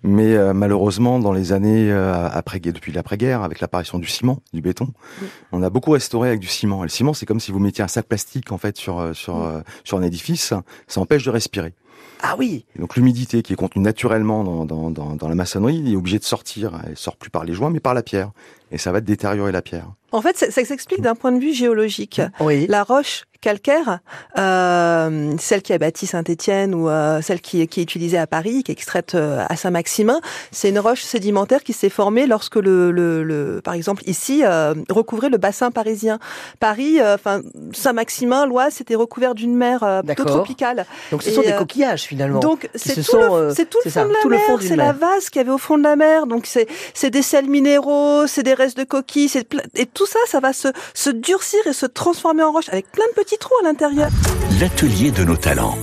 [0.03, 4.61] Mais euh, malheureusement, dans les années euh, après, depuis l'après-guerre, avec l'apparition du ciment, du
[4.61, 4.89] béton,
[5.53, 6.83] on a beaucoup restauré avec du ciment.
[6.83, 9.13] Et le ciment, c'est comme si vous mettiez un sac plastique en fait sur euh,
[9.13, 10.53] sur sur un édifice,
[10.87, 11.73] ça empêche de respirer.
[12.25, 12.65] Ah oui.
[12.79, 16.23] donc l'humidité qui est contenue naturellement dans, dans, dans, dans, la maçonnerie est obligée de
[16.23, 16.79] sortir.
[16.87, 18.31] Elle sort plus par les joints, mais par la pierre.
[18.73, 19.87] Et ça va détériorer la pierre.
[20.11, 22.21] En fait, ça, ça s'explique d'un point de vue géologique.
[22.41, 22.65] Oui.
[22.67, 23.99] La roche calcaire,
[24.37, 28.63] euh, celle qui a bâti Saint-Étienne ou euh, celle qui, qui, est utilisée à Paris,
[28.63, 32.91] qui est extraite euh, à Saint-Maximin, c'est une roche sédimentaire qui s'est formée lorsque le,
[32.91, 36.19] le, le, par exemple ici, euh, recouvrait le bassin parisien.
[36.61, 37.41] Paris, euh, enfin
[37.73, 40.85] Saint-Maximin, l'Oise, c'était recouvert d'une mer plutôt tropicale.
[41.11, 42.39] Donc ce sont des coquillages finalement.
[42.39, 43.53] Donc c'est tout, le,
[44.21, 45.83] tout le fond de la mer, c'est la vase qu'il y avait au fond de
[45.83, 46.27] la mer.
[46.27, 49.31] Donc c'est des sels minéraux, c'est des de coquilles,
[49.75, 53.05] et tout ça, ça va se, se durcir et se transformer en roche avec plein
[53.07, 54.09] de petits trou à l'intérieur.
[54.59, 55.77] L'atelier de nos talents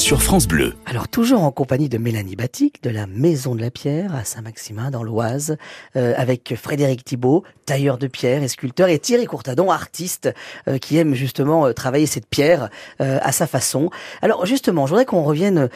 [0.00, 0.72] sur France Bleu.
[0.86, 4.90] Alors toujours en compagnie de Mélanie Batic de la Maison de la Pierre à Saint-Maximin
[4.90, 5.58] dans l'Oise,
[5.94, 10.32] euh, avec Frédéric Thibault, tailleur de pierre et sculpteur, et Thierry Courtadon, artiste
[10.68, 13.90] euh, qui aime justement euh, travailler cette pierre à sa façon.
[14.22, 15.68] Alors justement, je voudrais qu'on revienne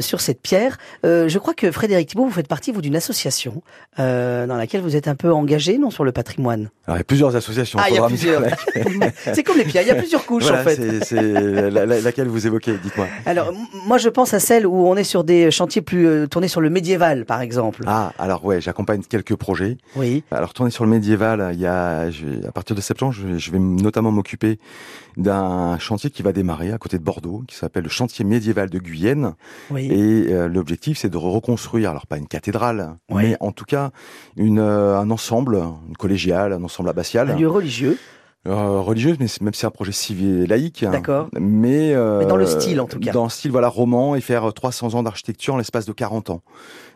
[0.00, 0.78] sur cette pierre.
[1.04, 3.62] je crois que Frédéric Thibault, vous faites partie vous d'une association
[3.98, 6.70] dans laquelle vous êtes un peu engagé, non, sur le patrimoine?
[6.86, 7.78] Alors il y a plusieurs associations.
[7.80, 8.42] Ah, il y a plusieurs.
[9.34, 11.04] c'est comme les pierres, il y a plusieurs couches en fait.
[11.04, 13.06] C'est laquelle vous évoquez, dites-moi.
[13.26, 13.52] Alors
[13.86, 16.60] moi, je pense à celle où on est sur des chantiers plus euh, tournés sur
[16.60, 17.82] le médiéval, par exemple.
[17.86, 19.78] Ah, alors ouais, j'accompagne quelques projets.
[19.96, 20.22] Oui.
[20.30, 23.50] Alors tourner sur le médiéval, il y a, je, à partir de septembre, je, je
[23.50, 24.58] vais notamment m'occuper
[25.16, 28.78] d'un chantier qui va démarrer à côté de Bordeaux, qui s'appelle le chantier médiéval de
[28.78, 29.34] Guyenne.
[29.70, 29.88] Oui.
[29.90, 33.90] Et euh, l'objectif, c'est de reconstruire, alors pas une cathédrale, mais en tout cas
[34.36, 37.30] une, euh, un ensemble, une collégiale, un ensemble abbatial.
[37.30, 37.98] Un lieu religieux
[38.48, 40.84] euh, religieuse, mais même c'est un projet civil et laïque.
[40.84, 41.28] D'accord.
[41.38, 43.12] Mais, euh, mais, dans le style en tout cas.
[43.12, 46.42] Dans le style voilà roman et faire 300 ans d'architecture en l'espace de 40 ans.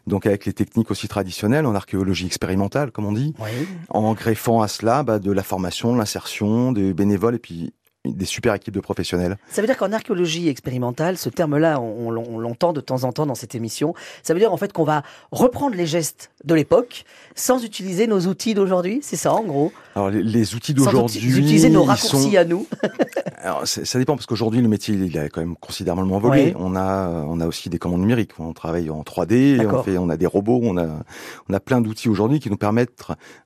[0.08, 3.66] Donc avec les techniques aussi traditionnelles, en archéologie expérimentale comme on dit, oui.
[3.90, 7.72] en greffant à cela bah, de la formation, l'insertion, des bénévoles et puis
[8.12, 9.36] des super équipes de professionnels.
[9.50, 13.26] Ça veut dire qu'en archéologie expérimentale, ce terme-là, on, on l'entend de temps en temps
[13.26, 13.94] dans cette émission.
[14.22, 18.20] Ça veut dire en fait qu'on va reprendre les gestes de l'époque sans utiliser nos
[18.26, 19.00] outils d'aujourd'hui.
[19.02, 19.72] C'est ça en gros?
[19.94, 22.36] Alors les, les outils d'aujourd'hui, utiliser nos raccourcis sont...
[22.36, 22.66] à nous.
[23.42, 26.54] Alors ça dépend parce qu'aujourd'hui le métier il a quand même considérablement évolué.
[26.58, 28.32] On a on a aussi des commandes numériques.
[28.38, 31.02] On travaille en 3D, on fait on a des robots, on a
[31.48, 32.92] on a plein d'outils aujourd'hui qui nous permettent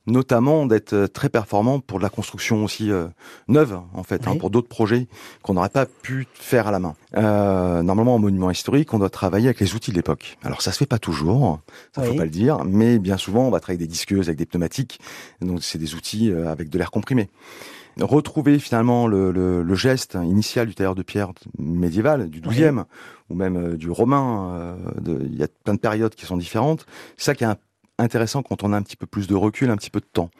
[0.07, 3.07] notamment d'être très performants pour de la construction aussi euh,
[3.47, 4.35] neuve en fait, hein, oui.
[4.35, 5.07] hein, pour d'autres projets
[5.41, 6.95] qu'on n'aurait pas pu faire à la main.
[7.17, 10.37] Euh, normalement en monument historique, on doit travailler avec les outils de l'époque.
[10.43, 11.59] Alors ça se fait pas toujours,
[11.95, 12.09] ça oui.
[12.09, 14.45] faut pas le dire, mais bien souvent on va travailler avec des disqueuses, avec des
[14.45, 14.99] pneumatiques.
[15.41, 17.29] Donc c'est des outils euh, avec de l'air comprimé.
[17.99, 22.83] Retrouver finalement le, le, le, geste initial du tailleur de pierre médiéval, du 12e, oui.
[23.29, 26.85] ou même euh, du romain, euh, il y a plein de périodes qui sont différentes.
[27.17, 27.47] C'est ça qui est
[27.97, 30.31] intéressant quand on a un petit peu plus de recul, un petit peu de temps.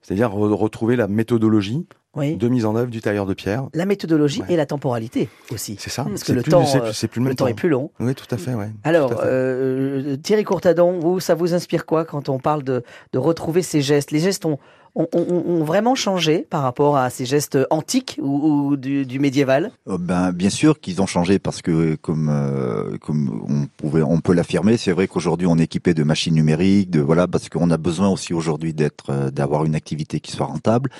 [0.00, 2.36] C'est-à-dire re retrouver la méthodologie Oui.
[2.36, 3.68] de mise en œuvre du tailleur de pierre.
[3.72, 4.52] La méthodologie Ouais.
[4.54, 5.76] et la temporalité aussi.
[5.78, 6.04] C'est ça.
[6.04, 7.48] Parce que C'est le plus- temps, c'est plus, le Le temps temps.
[7.50, 7.90] est plus long.
[8.00, 8.68] Oui, tout à fait, ouais.
[8.84, 9.28] Alors, Tout à fait.
[9.30, 12.82] euh, Thierry Courtadon, vous, ça vous inspire quoi quand on parle de,
[13.14, 14.10] de retrouver ces gestes?
[14.10, 14.58] Les gestes ont,
[14.94, 19.70] ont, vraiment changé par rapport à ces gestes antiques ou, ou du, du médiéval?
[19.88, 24.20] Euh, Ben, bien sûr qu'ils ont changé parce que, comme, euh, comme on, pouvait, on
[24.20, 27.70] peut l'affirmer, c'est vrai qu'aujourd'hui on est équipé de machines numériques, de voilà, parce qu'on
[27.70, 30.90] a besoin aussi aujourd'hui d'être, euh, d'avoir une activité qui soit rentable,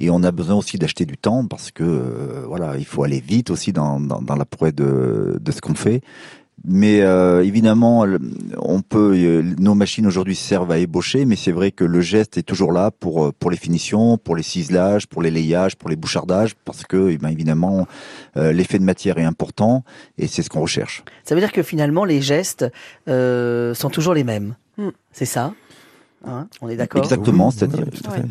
[0.00, 3.20] et on a besoin aussi d'acheter du temps parce que euh, voilà, il faut aller
[3.20, 6.02] vite aussi dans, dans, dans la prouesse de, de ce qu'on fait.
[6.64, 8.04] Mais euh, évidemment,
[8.58, 12.36] on peut, euh, nos machines aujourd'hui servent à ébaucher, mais c'est vrai que le geste
[12.36, 15.88] est toujours là pour euh, pour les finitions, pour les ciselages, pour les layages, pour
[15.88, 17.86] les bouchardages, parce que, eh ben, évidemment,
[18.36, 19.84] euh, l'effet de matière est important
[20.18, 21.04] et c'est ce qu'on recherche.
[21.24, 22.66] Ça veut dire que finalement, les gestes
[23.08, 24.56] euh, sont toujours les mêmes.
[24.76, 24.90] Hmm.
[25.12, 25.54] C'est ça?
[26.26, 26.48] Hein?
[26.60, 27.02] On est d'accord?
[27.02, 28.22] Exactement, Oui, c'est-à-dire oui,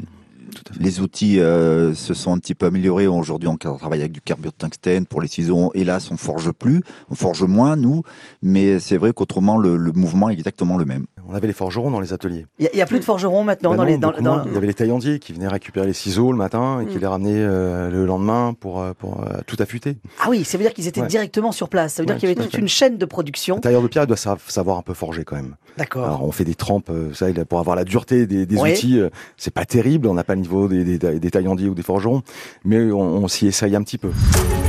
[0.71, 0.77] Ouais.
[0.79, 3.07] Les outils euh, se sont un petit peu améliorés.
[3.07, 5.71] Aujourd'hui, on travaille avec du carbure de tungstène pour les ciseaux.
[5.73, 8.03] Hélas, on forge plus, on forge moins nous,
[8.41, 11.05] mais c'est vrai qu'autrement le, le mouvement est exactement le même.
[11.29, 12.45] On avait les forgerons dans les ateliers.
[12.59, 13.97] Il n'y a, plus de forgerons maintenant Ben dans non, les...
[14.23, 14.43] Dans.
[14.45, 16.99] Il y avait les taillandiers qui venaient récupérer les ciseaux le matin et qui Mm.
[16.99, 19.97] les ramenaient euh, le lendemain pour, euh, pour euh, tout affûter.
[20.21, 21.07] Ah oui, ça veut dire qu'ils étaient Ouais.
[21.07, 21.95] directement sur place.
[21.95, 22.61] Ça veut dire Ouais, qu'il y avait toute fait.
[22.61, 23.55] une chaîne de production.
[23.55, 25.55] Le tailleur de pierre il doit sa- savoir un peu forger quand même.
[25.77, 26.05] D'accord.
[26.05, 28.71] Alors on fait des trempes, ça, pour avoir la dureté des, des Oui.
[28.71, 28.99] outils,
[29.35, 32.23] c'est pas terrible, on n'a pas le des, des taillandiers ou des forgerons,
[32.65, 34.11] mais on, on s'y essaye un petit peu.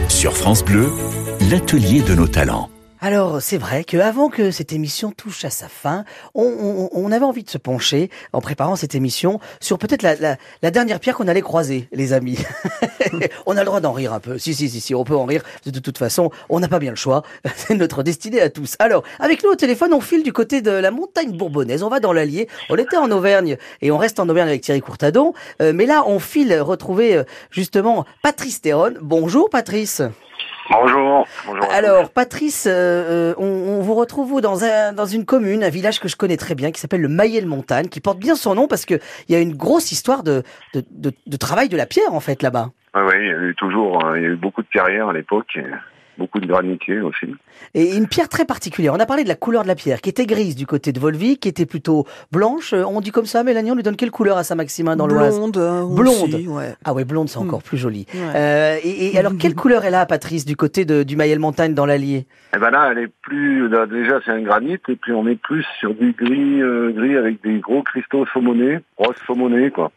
[0.09, 0.91] Sur France Bleu,
[1.51, 2.71] l'atelier de nos talents.
[3.01, 7.25] Alors, c'est vrai qu'avant que cette émission touche à sa fin, on, on- on avait
[7.25, 11.17] envie de se pencher, en préparant cette émission, sur peut-être la, la- la dernière pierre
[11.17, 12.39] qu'on allait croiser, les amis.
[13.47, 14.37] on a le droit d'en rire un peu.
[14.39, 15.45] Si, si, si, si, on peut en rire.
[15.65, 17.23] De toute façon, on n'a pas bien le choix.
[17.57, 18.75] C'est notre destinée à tous.
[18.81, 21.85] Alors, avec nous au téléphone, on file du côté de la montagne bourbonnaise.
[21.85, 22.49] On va dans l'Allier.
[22.69, 25.35] On était en Auvergne et on reste en Auvergne avec Thierry Courtadon.
[25.63, 28.95] Euh, mais là, on file retrouver euh, justement Patrice Théron.
[29.01, 30.03] Bonjour, Patrice.
[30.71, 31.27] Bonjour.
[31.71, 35.71] Alors, Patrice, euh, euh, on, on vous retrouve vous, dans, un, dans une commune, un
[35.71, 38.69] village que je connais très bien, qui s'appelle le Maillet-le-Montagne, qui porte bien son nom
[38.69, 40.43] parce qu'il y a une grosse histoire de,
[40.75, 42.71] de, de, de travail de la pierre, en fait, là-bas.
[42.95, 45.09] Oui, oui, il y a eu toujours, euh, il y a eu beaucoup de carrières
[45.09, 45.59] à l'époque,
[46.19, 47.27] beaucoup de granitiers aussi.
[47.75, 48.93] Et une pierre très particulière.
[48.95, 51.01] On a parlé de la couleur de la pierre, qui était grise du côté de
[51.01, 52.73] Volvic, qui était plutôt blanche.
[52.73, 55.37] Euh, On dit comme ça, Mélanie, on lui donne quelle couleur à Saint-Maximin dans l'Oise?
[55.39, 55.57] Blonde.
[55.57, 56.35] euh, Blonde.
[56.35, 56.75] aussi, ouais.
[56.85, 57.43] Ah ouais, blonde, c'est Hmm.
[57.43, 58.07] encore plus joli.
[58.15, 58.21] Ouais.
[58.35, 61.87] Euh, et, et alors, quelle couleur est là, Patrice, du côté de, du Maillet-le-Montagne dans
[61.87, 62.27] l'Allier?
[62.55, 65.37] Et ben là, elle est plus, là, déjà c'est un granit, et puis on est
[65.41, 69.91] plus sur du gris, euh, gris avec des gros cristaux saumonés, rose saumonée, quoi.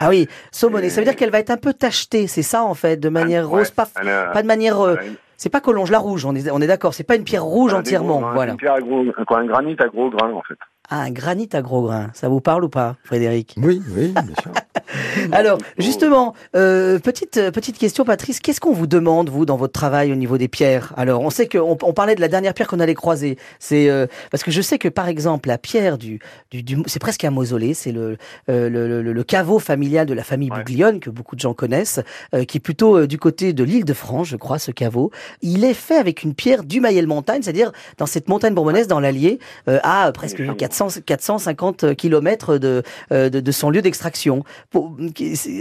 [0.00, 2.74] Ah oui, saumonée, ça veut dire qu'elle va être un peu tachetée, c'est ça, en
[2.74, 4.80] fait, de manière Ouais, rose, pas, a- pas de manière...
[4.80, 6.94] euh, elle a une- C'est pas Collonges la rouge, on est, on est d'accord.
[6.94, 8.20] C'est pas une pierre rouge entièrement.
[8.20, 8.52] gros voilà.
[8.52, 10.58] Une pierre à gros, quoi, un granit à gros grains, en fait.
[10.90, 12.10] Ah, un granit à gros grains.
[12.14, 13.54] Ça vous parle ou pas, Frédéric?
[13.56, 14.52] Oui, oui, bien sûr.
[15.32, 18.38] Alors, justement, euh, petite euh, petite question, Patrice.
[18.40, 20.92] Qu'est-ce qu'on vous demande vous dans votre travail au niveau des pierres?
[20.96, 23.38] Alors, on sait qu'on on parlait de la dernière pierre qu'on allait croiser.
[23.58, 26.18] C'est euh, parce que je sais que par exemple la pierre du
[26.50, 27.72] du, du c'est presque un mausolée.
[27.74, 28.18] C'est le,
[28.50, 30.58] euh, le, le le caveau familial de la famille Ouais.
[30.58, 32.00] Buglione que beaucoup de gens connaissent,
[32.34, 35.10] euh, qui est plutôt euh, du côté de l'île de France, je crois, ce caveau.
[35.40, 39.38] Il est fait avec une pierre du Maillet-le-Montagne, c'est-à-dire dans cette montagne bourbonnaise, dans l'Allier,
[39.68, 42.82] euh, à presque Oui, ça me- 400, 450 kilomètres de,
[43.12, 44.42] euh, de, de son lieu d'extraction.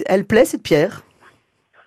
[0.08, 1.02] Elle plaît cette pierre?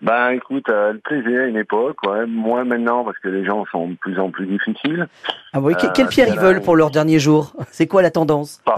[0.02, 3.64] Ben écoute, euh, elle plaisait à une époque, ouais, moins maintenant parce que les gens
[3.72, 5.08] sont de plus en plus difficiles.
[5.54, 8.10] ah oui, que- Euh, Quelle pierre ils veulent pour leur dernier jour C'est quoi la
[8.10, 8.62] tendance?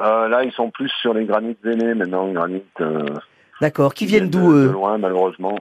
[0.00, 3.04] Euh, là, ils sont plus sur les granites aînés maintenant, granites euh,
[3.60, 3.94] D'accord.
[3.94, 4.70] Qui viennent de- d'où de, eux?
[4.70, 5.58] loin, malheureusement.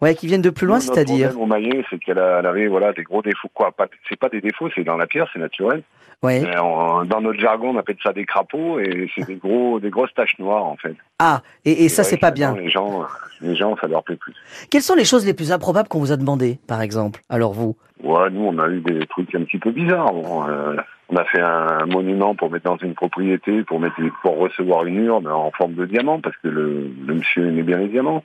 [0.00, 3.02] Ouais, qui viennent de plus loin, c'est-à-dire problème au maillet, c'est qu'elle avait voilà des
[3.02, 3.48] gros défauts.
[3.52, 3.72] Quoi,
[4.08, 5.82] c'est pas des défauts, c'est dans la pierre, c'est naturel.
[6.22, 6.42] Ouais.
[6.60, 10.12] On- dans notre jargon, on appelle ça des crapauds et c'est des gros, des grosses
[10.14, 10.94] taches noires en fait.
[11.20, 12.54] Ah, et, et ça, c'est pas bien.
[12.56, 13.04] Les gens,
[13.40, 14.34] les gens, ça leur plaît plus.
[14.70, 17.76] Quelles sont les choses les plus improbables qu'on vous a demandé, par exemple Alors vous?
[18.02, 20.12] Ouais, nous, on a eu des trucs un petit peu bizarres.
[20.12, 20.76] Bon, euh,
[21.08, 25.04] on a fait un monument pour mettre dans une propriété, pour mettre, pour recevoir une
[25.04, 28.24] urne en forme de diamant, parce que le, le monsieur aimait bien les diamants.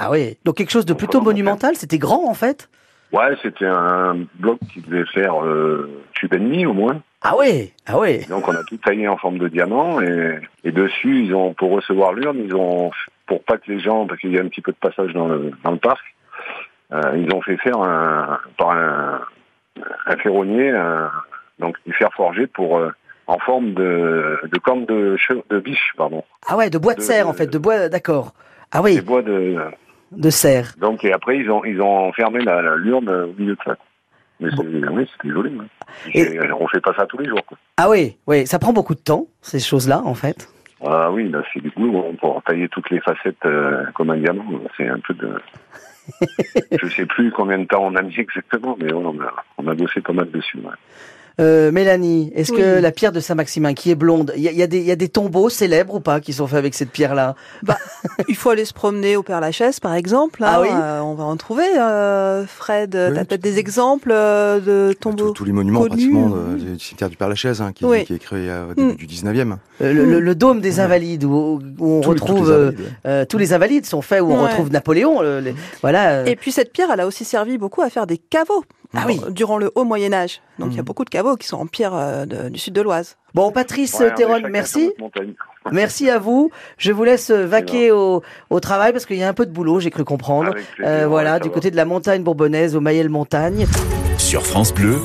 [0.00, 0.36] Ah oui.
[0.44, 1.76] Donc quelque chose de plutôt monumental.
[1.76, 2.68] C'était grand en fait?
[3.12, 7.02] Ouais, c'était un bloc qui devait faire euh, tube et demi au moins.
[7.22, 7.72] Ah oui.
[7.86, 8.24] Ah oui.
[8.26, 11.70] Donc on a tout taillé en forme de diamant et, et dessus ils ont pour
[11.72, 12.90] recevoir l'urne ils ont
[13.26, 15.28] pour pas que les gens parce qu'il y a un petit peu de passage dans
[15.28, 16.02] le dans le parc
[16.92, 19.20] euh, ils ont fait faire un par un,
[20.06, 21.10] un ferronnier un-
[21.58, 22.90] donc du fer forgé pour euh,
[23.26, 25.16] en forme de de corne de
[25.50, 27.88] de biche pardon Ah ouais, de bois de De- serre en fait, de bois.
[27.90, 28.32] D'accord.
[28.72, 29.56] Ah oui, des bois de
[30.12, 30.74] de serre.
[30.78, 33.76] donc et après ils ont ils ont enfermé la l'urne au milieu de ça
[34.40, 34.48] mais
[34.90, 35.66] oui c'était joli hein.
[36.14, 37.58] Et- on fait pas ça tous les jours quoi.
[37.76, 38.46] Ah oui, oui.
[38.46, 40.48] Ça prend beaucoup de temps ces choses-là en fait.
[40.84, 44.16] Ah oui, là, c'est du boulot hein, pour tailler toutes les facettes euh, comme un
[44.16, 44.44] diamant.
[44.76, 45.38] C'est un peu de.
[46.82, 49.74] je sais plus combien de temps on a mis exactement, mais on a, on a
[49.74, 50.56] bossé pas mal dessus.
[50.58, 50.70] ouais.
[51.40, 54.66] Euh, Mélanie, est-ce que la pierre de Saint-Maximin, qui est blonde, il y y a
[54.66, 57.34] des- il y a des tombeaux célèbres ou pas qui sont faits avec cette pierre-là?
[58.28, 60.42] Il faut aller se promener au Père Lachaise, par exemple.
[60.44, 60.68] Ah hein, oui?
[60.72, 61.64] Euh, on va en trouver.
[61.78, 65.90] euh, Fred, Oui, t'as peut-être des exemples euh, de Tous, tombeaux tous les monuments connus.
[66.10, 68.04] pratiquement de- du cimetière du Père-Lachaise, hein, qui, Oui.
[68.04, 68.96] qui est créé euh, au début Mm.
[68.96, 69.56] du 19e.
[69.82, 72.50] Euh, le, le- le dôme des Invalides, où, où on Tous les- toutes les retrouve
[72.50, 72.86] euh, invalides, ouais.
[73.06, 75.22] euh, tous les Invalides sont faits, où on retrouve Napoléon.
[75.22, 76.10] le- les- voilà.
[76.10, 78.64] euh, Et puis cette pierre, elle a aussi servi beaucoup à faire des caveaux.
[78.94, 79.20] Ah oui.
[79.30, 80.40] Durant le Haut Moyen Âge.
[80.58, 80.86] Donc il y a Mhm.
[80.86, 83.16] beaucoup de caveaux qui sont en pierre euh, de- du sud de l'Oise.
[83.34, 84.92] Bon, Patrice Ouais, Théron, merci.
[85.72, 86.50] Merci à vous.
[86.78, 89.52] Je vous laisse euh, vaquer au, au travail parce qu'il y a un peu de
[89.52, 90.54] boulot, j'ai cru comprendre.
[90.82, 91.54] Euh, voilà, du va.
[91.54, 93.66] côté de la montagne bourbonnaise, au Mayel Montagne.
[94.16, 94.96] Sur France Bleu,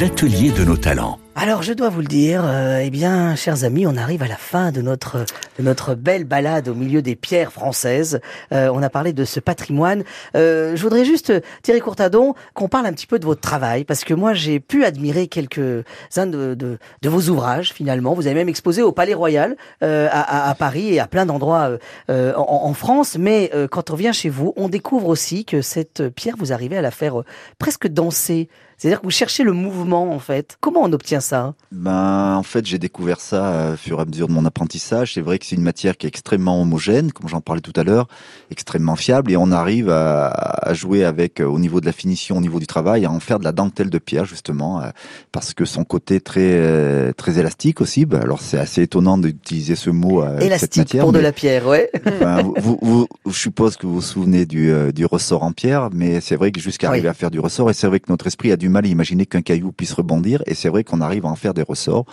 [0.00, 1.18] l'atelier de nos talents.
[1.36, 4.36] Alors, je dois vous le dire, euh, eh bien, chers amis, on arrive à la
[4.36, 5.24] fin de notre
[5.58, 8.20] de notre belle balade au milieu des pierres françaises.
[8.52, 10.02] Euh, on a parlé de ce patrimoine.
[10.36, 14.04] Euh, je voudrais juste, Thierry Courtadon, qu'on parle un petit peu de votre travail, parce
[14.04, 18.12] que moi, j'ai pu admirer quelques-uns de, de, de vos ouvrages, finalement.
[18.12, 21.70] Vous avez même exposé au Palais Royal euh, à, à- Paris et à plein d'endroits
[21.70, 21.78] euh,
[22.10, 23.16] euh, en, en France.
[23.18, 26.82] Mais quand on vient chez vous, on découvre aussi que cette pierre, vous arrivez à
[26.82, 27.22] la faire
[27.58, 28.48] presque danser.
[28.76, 30.56] C'est-à-dire que vous cherchez le mouvement, en fait.
[30.62, 34.04] Comment on obtient ça Ben, en fait, j'ai découvert ça euh, au fur et à
[34.04, 35.14] mesure de mon apprentissage.
[35.14, 37.82] C'est vrai que c'est une matière qui est extrêmement homogène, comme j'en parlais tout à
[37.84, 38.06] l'heure,
[38.50, 42.36] extrêmement fiable, et on arrive à, à jouer avec, euh, au niveau de la finition,
[42.36, 44.90] au niveau du travail, à en faire de la dentelle de pierre, justement, euh,
[45.32, 48.06] parce que son côté très euh, très élastique aussi.
[48.06, 50.22] Ben, alors, c'est assez étonnant d'utiliser ce mot.
[50.22, 51.90] euh, avec cette Élastique matière, pour de mais- la pierre, ouais.
[52.06, 55.88] Enfin, vous, vous, je suppose que vous vous souvenez du, euh, du ressort en pierre,
[55.92, 56.92] mais c'est vrai que jusqu'à Oui.
[56.94, 58.88] arriver à faire du ressort, et c'est vrai que notre esprit a du mal à
[58.88, 62.06] imaginer qu'un caillou puisse rebondir, et c'est vrai qu'on arrive à en faire des ressorts.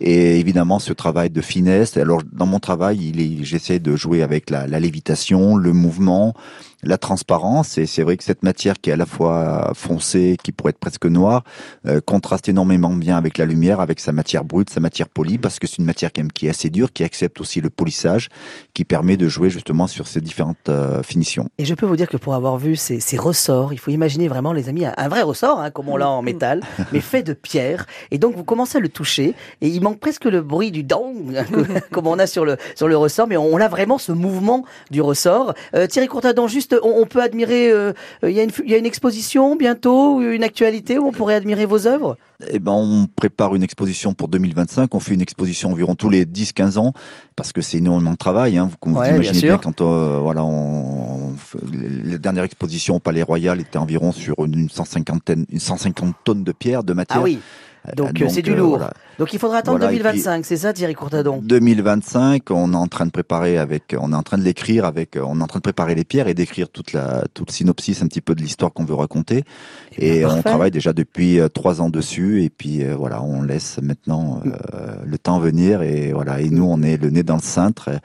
[0.00, 1.96] Et évidemment, ce travail de finesse.
[1.96, 6.34] Alors, dans mon travail, j'essaie de jouer avec la lévitation, le mouvement,
[6.82, 7.78] la transparence.
[7.78, 10.78] Et c'est vrai que cette matière qui est à la fois foncée, qui pourrait être
[10.78, 11.44] presque noire,
[11.86, 15.58] euh, contraste énormément bien avec la lumière, avec sa matière brute, sa matière polie, parce
[15.58, 18.28] que c'est une matière quand même qui est assez dure, qui accepte aussi le polissage,
[18.74, 21.48] qui permet de jouer justement sur ces différentes euh, finitions.
[21.58, 24.28] Et je peux vous dire que pour avoir vu ces, ces ressorts, il faut imaginer
[24.28, 26.62] vraiment, les amis, un, un vrai ressort, hein, comme on l'a en métal,
[26.92, 27.86] mais fait de pierre.
[28.10, 31.36] Et donc, vous commencez à le toucher, et il manque presque le bruit du dong,
[31.90, 34.64] comme on a sur le, sur le ressort, mais on, on a vraiment ce mouvement
[34.90, 35.54] du ressort.
[35.74, 38.74] Euh, Thierry Courtadon, juste, on, on peut admirer, euh, il y, a une, il y
[38.74, 42.16] a une exposition bientôt, une actualité où on pourrait admirer vos œuvres?
[42.50, 44.94] Eh ben, on prépare une exposition pour 2025.
[44.94, 46.92] On fait une exposition environ tous les 10-15 ans
[47.34, 48.58] parce que c'est énormément de travail.
[48.58, 48.70] Hein.
[48.82, 51.34] Vous, Ouais, imaginez bien quand euh, voilà, on,
[52.04, 56.52] la dernière exposition au Palais Royal était environ sur une 150, une 150 tonnes de
[56.52, 57.18] pierre, de matière.
[57.20, 57.40] Ah oui,
[57.96, 58.78] donc, euh, c'est du euh, lourd.
[58.78, 58.92] voilà.
[59.18, 61.40] Donc il faudra attendre Voilà, et 2025, c'est ça Thierry Courtadon?
[61.42, 65.16] 2025, on est en train de préparer avec, on est en train de l'écrire avec,
[65.20, 68.02] on est en train de préparer les pierres et d'écrire toute la, tout le synopsis
[68.02, 69.44] un petit peu de l'histoire qu'on veut raconter.
[69.96, 72.44] Et ben, on travaille déjà depuis euh, trois ans dessus.
[72.44, 74.50] Et puis euh, voilà, on laisse maintenant euh,
[75.04, 75.82] le temps venir.
[75.82, 77.88] Et voilà, et nous, on est le nez dans le cintre.
[77.88, 77.98] euh,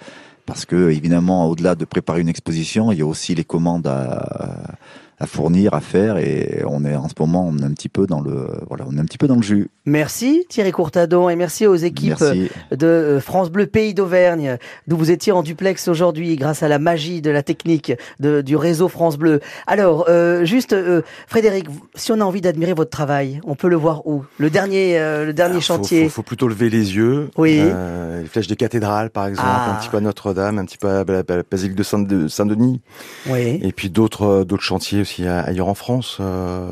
[0.46, 4.74] Parce que évidemment, au-delà de préparer une exposition, il y a aussi les commandes à,
[5.13, 6.18] à fournir, à faire.
[6.18, 8.96] Et on est en ce moment, on est un petit peu dans le, voilà, on
[8.98, 9.70] est un petit peu dans le jus.
[9.86, 12.50] Merci Thierry Courtadon et merci aux équipes Merci.
[12.72, 14.58] de euh, France Bleu Pays d'Auvergne,
[14.88, 18.56] d'où vous étiez en duplex aujourd'hui grâce à la magie de la technique de- du
[18.56, 19.42] réseau France Bleu.
[19.68, 23.76] Alors, euh, juste, euh, Frédéric, si on a envie d'admirer votre travail, on peut le
[23.76, 24.24] voir où?
[24.38, 26.04] Le dernier, euh, le dernier Alors, chantier.
[26.06, 27.30] Faut, faut plutôt lever les yeux.
[27.38, 27.58] Oui.
[27.62, 29.76] Euh, les flèches des cathédrales, par exemple, Ah.
[29.76, 32.82] un petit peu à Notre-Dame, un petit peu à la, basilique de Saint- de Saint-Denis,
[33.30, 33.60] Oui.
[33.62, 36.18] et puis d'autres d'autres chantiers aussi ailleurs en France.
[36.20, 36.70] euh,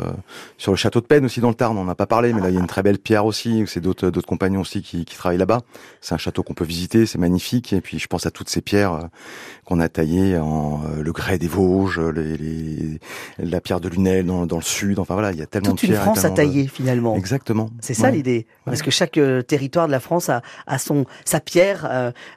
[0.57, 2.41] sur le château de Penn aussi dans le Tarn, on n'en a pas parlé, mais
[2.41, 3.63] là il y a une très belle pierre aussi.
[3.67, 5.61] C'est d'autres d'autres compagnons aussi qui, qui travaillent là-bas.
[6.01, 7.73] C'est un château qu'on peut visiter, c'est magnifique.
[7.73, 9.01] Et puis je pense à toutes ces pierres euh,
[9.65, 12.99] qu'on a taillées en euh, le grès des Vosges, les, les-
[13.39, 14.99] la pierre de Lunel dans, dans le sud.
[14.99, 16.01] Enfin voilà, il y a tellement Toute de une pierres.
[16.01, 17.15] et France à de- tailler finalement.
[17.15, 17.69] Exactement.
[17.79, 18.11] C'est ça Ouais.
[18.13, 21.87] l'idée, parce que chaque euh, territoire de la France a, a son sa pierre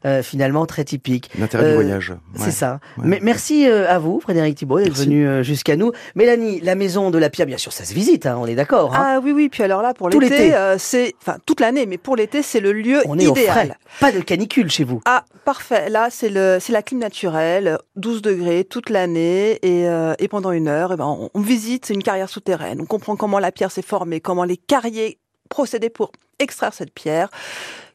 [0.05, 1.31] euh, finalement très typique.
[1.39, 2.15] L'intérêt du voyage.
[2.37, 2.81] C'est ça.
[2.99, 5.84] Mais merci à vous, Frédéric Thibault, d'être venu jusqu'à nous.
[6.15, 8.95] Mélanie, la maison de la pierre, bien sûr, ça se visite, hein, on est d'accord.
[8.95, 9.03] hein.
[9.17, 9.49] Ah oui, oui.
[9.49, 10.55] Puis alors là, pour l'été.
[10.55, 13.51] euh, c'est, enfin toute l'année, mais pour l'été, c'est le lieu on est au idéal.
[13.53, 13.77] frais.
[14.01, 15.01] Pas de canicule chez vous.
[15.05, 15.89] Ah, parfait.
[15.91, 20.51] Là, c'est le, c'est la clim naturelle, 12 degrés toute l'année et, euh, et pendant
[20.53, 22.81] une heure, eh ben, on, on visite une carrière souterraine.
[22.81, 25.19] On comprend comment la pierre s'est formée, comment les carriers
[25.51, 27.29] procédaient pour extraire cette pierre.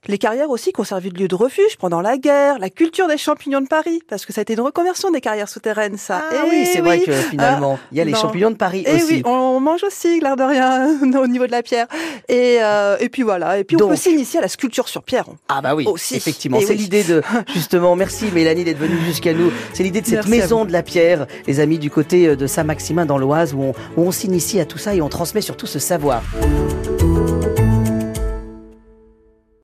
[0.07, 3.07] Les carrières aussi qui ont servi de lieu de refuge pendant la guerre, la culture
[3.09, 6.21] des champignons de Paris, parce que ça a été une reconversion des carrières souterraines, ça.
[6.31, 8.17] Ah oui, c'est vrai que finalement, il y a les non.
[8.17, 9.05] champignons de Paris Et aussi.
[9.15, 10.87] oui, on mange aussi, l'air de rien,
[11.21, 11.87] au niveau de la pierre.
[12.29, 13.59] Et, euh, et puis voilà.
[13.59, 15.25] Et puis on peut s'initier à la sculpture sur pierre.
[15.49, 16.15] Ah bah oui, Aussi.
[16.15, 16.79] effectivement, Eh c'est oui.
[16.79, 17.21] l'idée de
[17.53, 17.95] justement.
[17.97, 19.51] Merci Mélanie d'être venue jusqu'à nous.
[19.73, 23.05] C'est l'idée de cette Merci maison de la pierre, les amis du côté de Saint-Maximin
[23.05, 25.77] dans l'Oise, où on, où on s'initie à tout ça et on transmet surtout ce
[25.79, 26.23] savoir.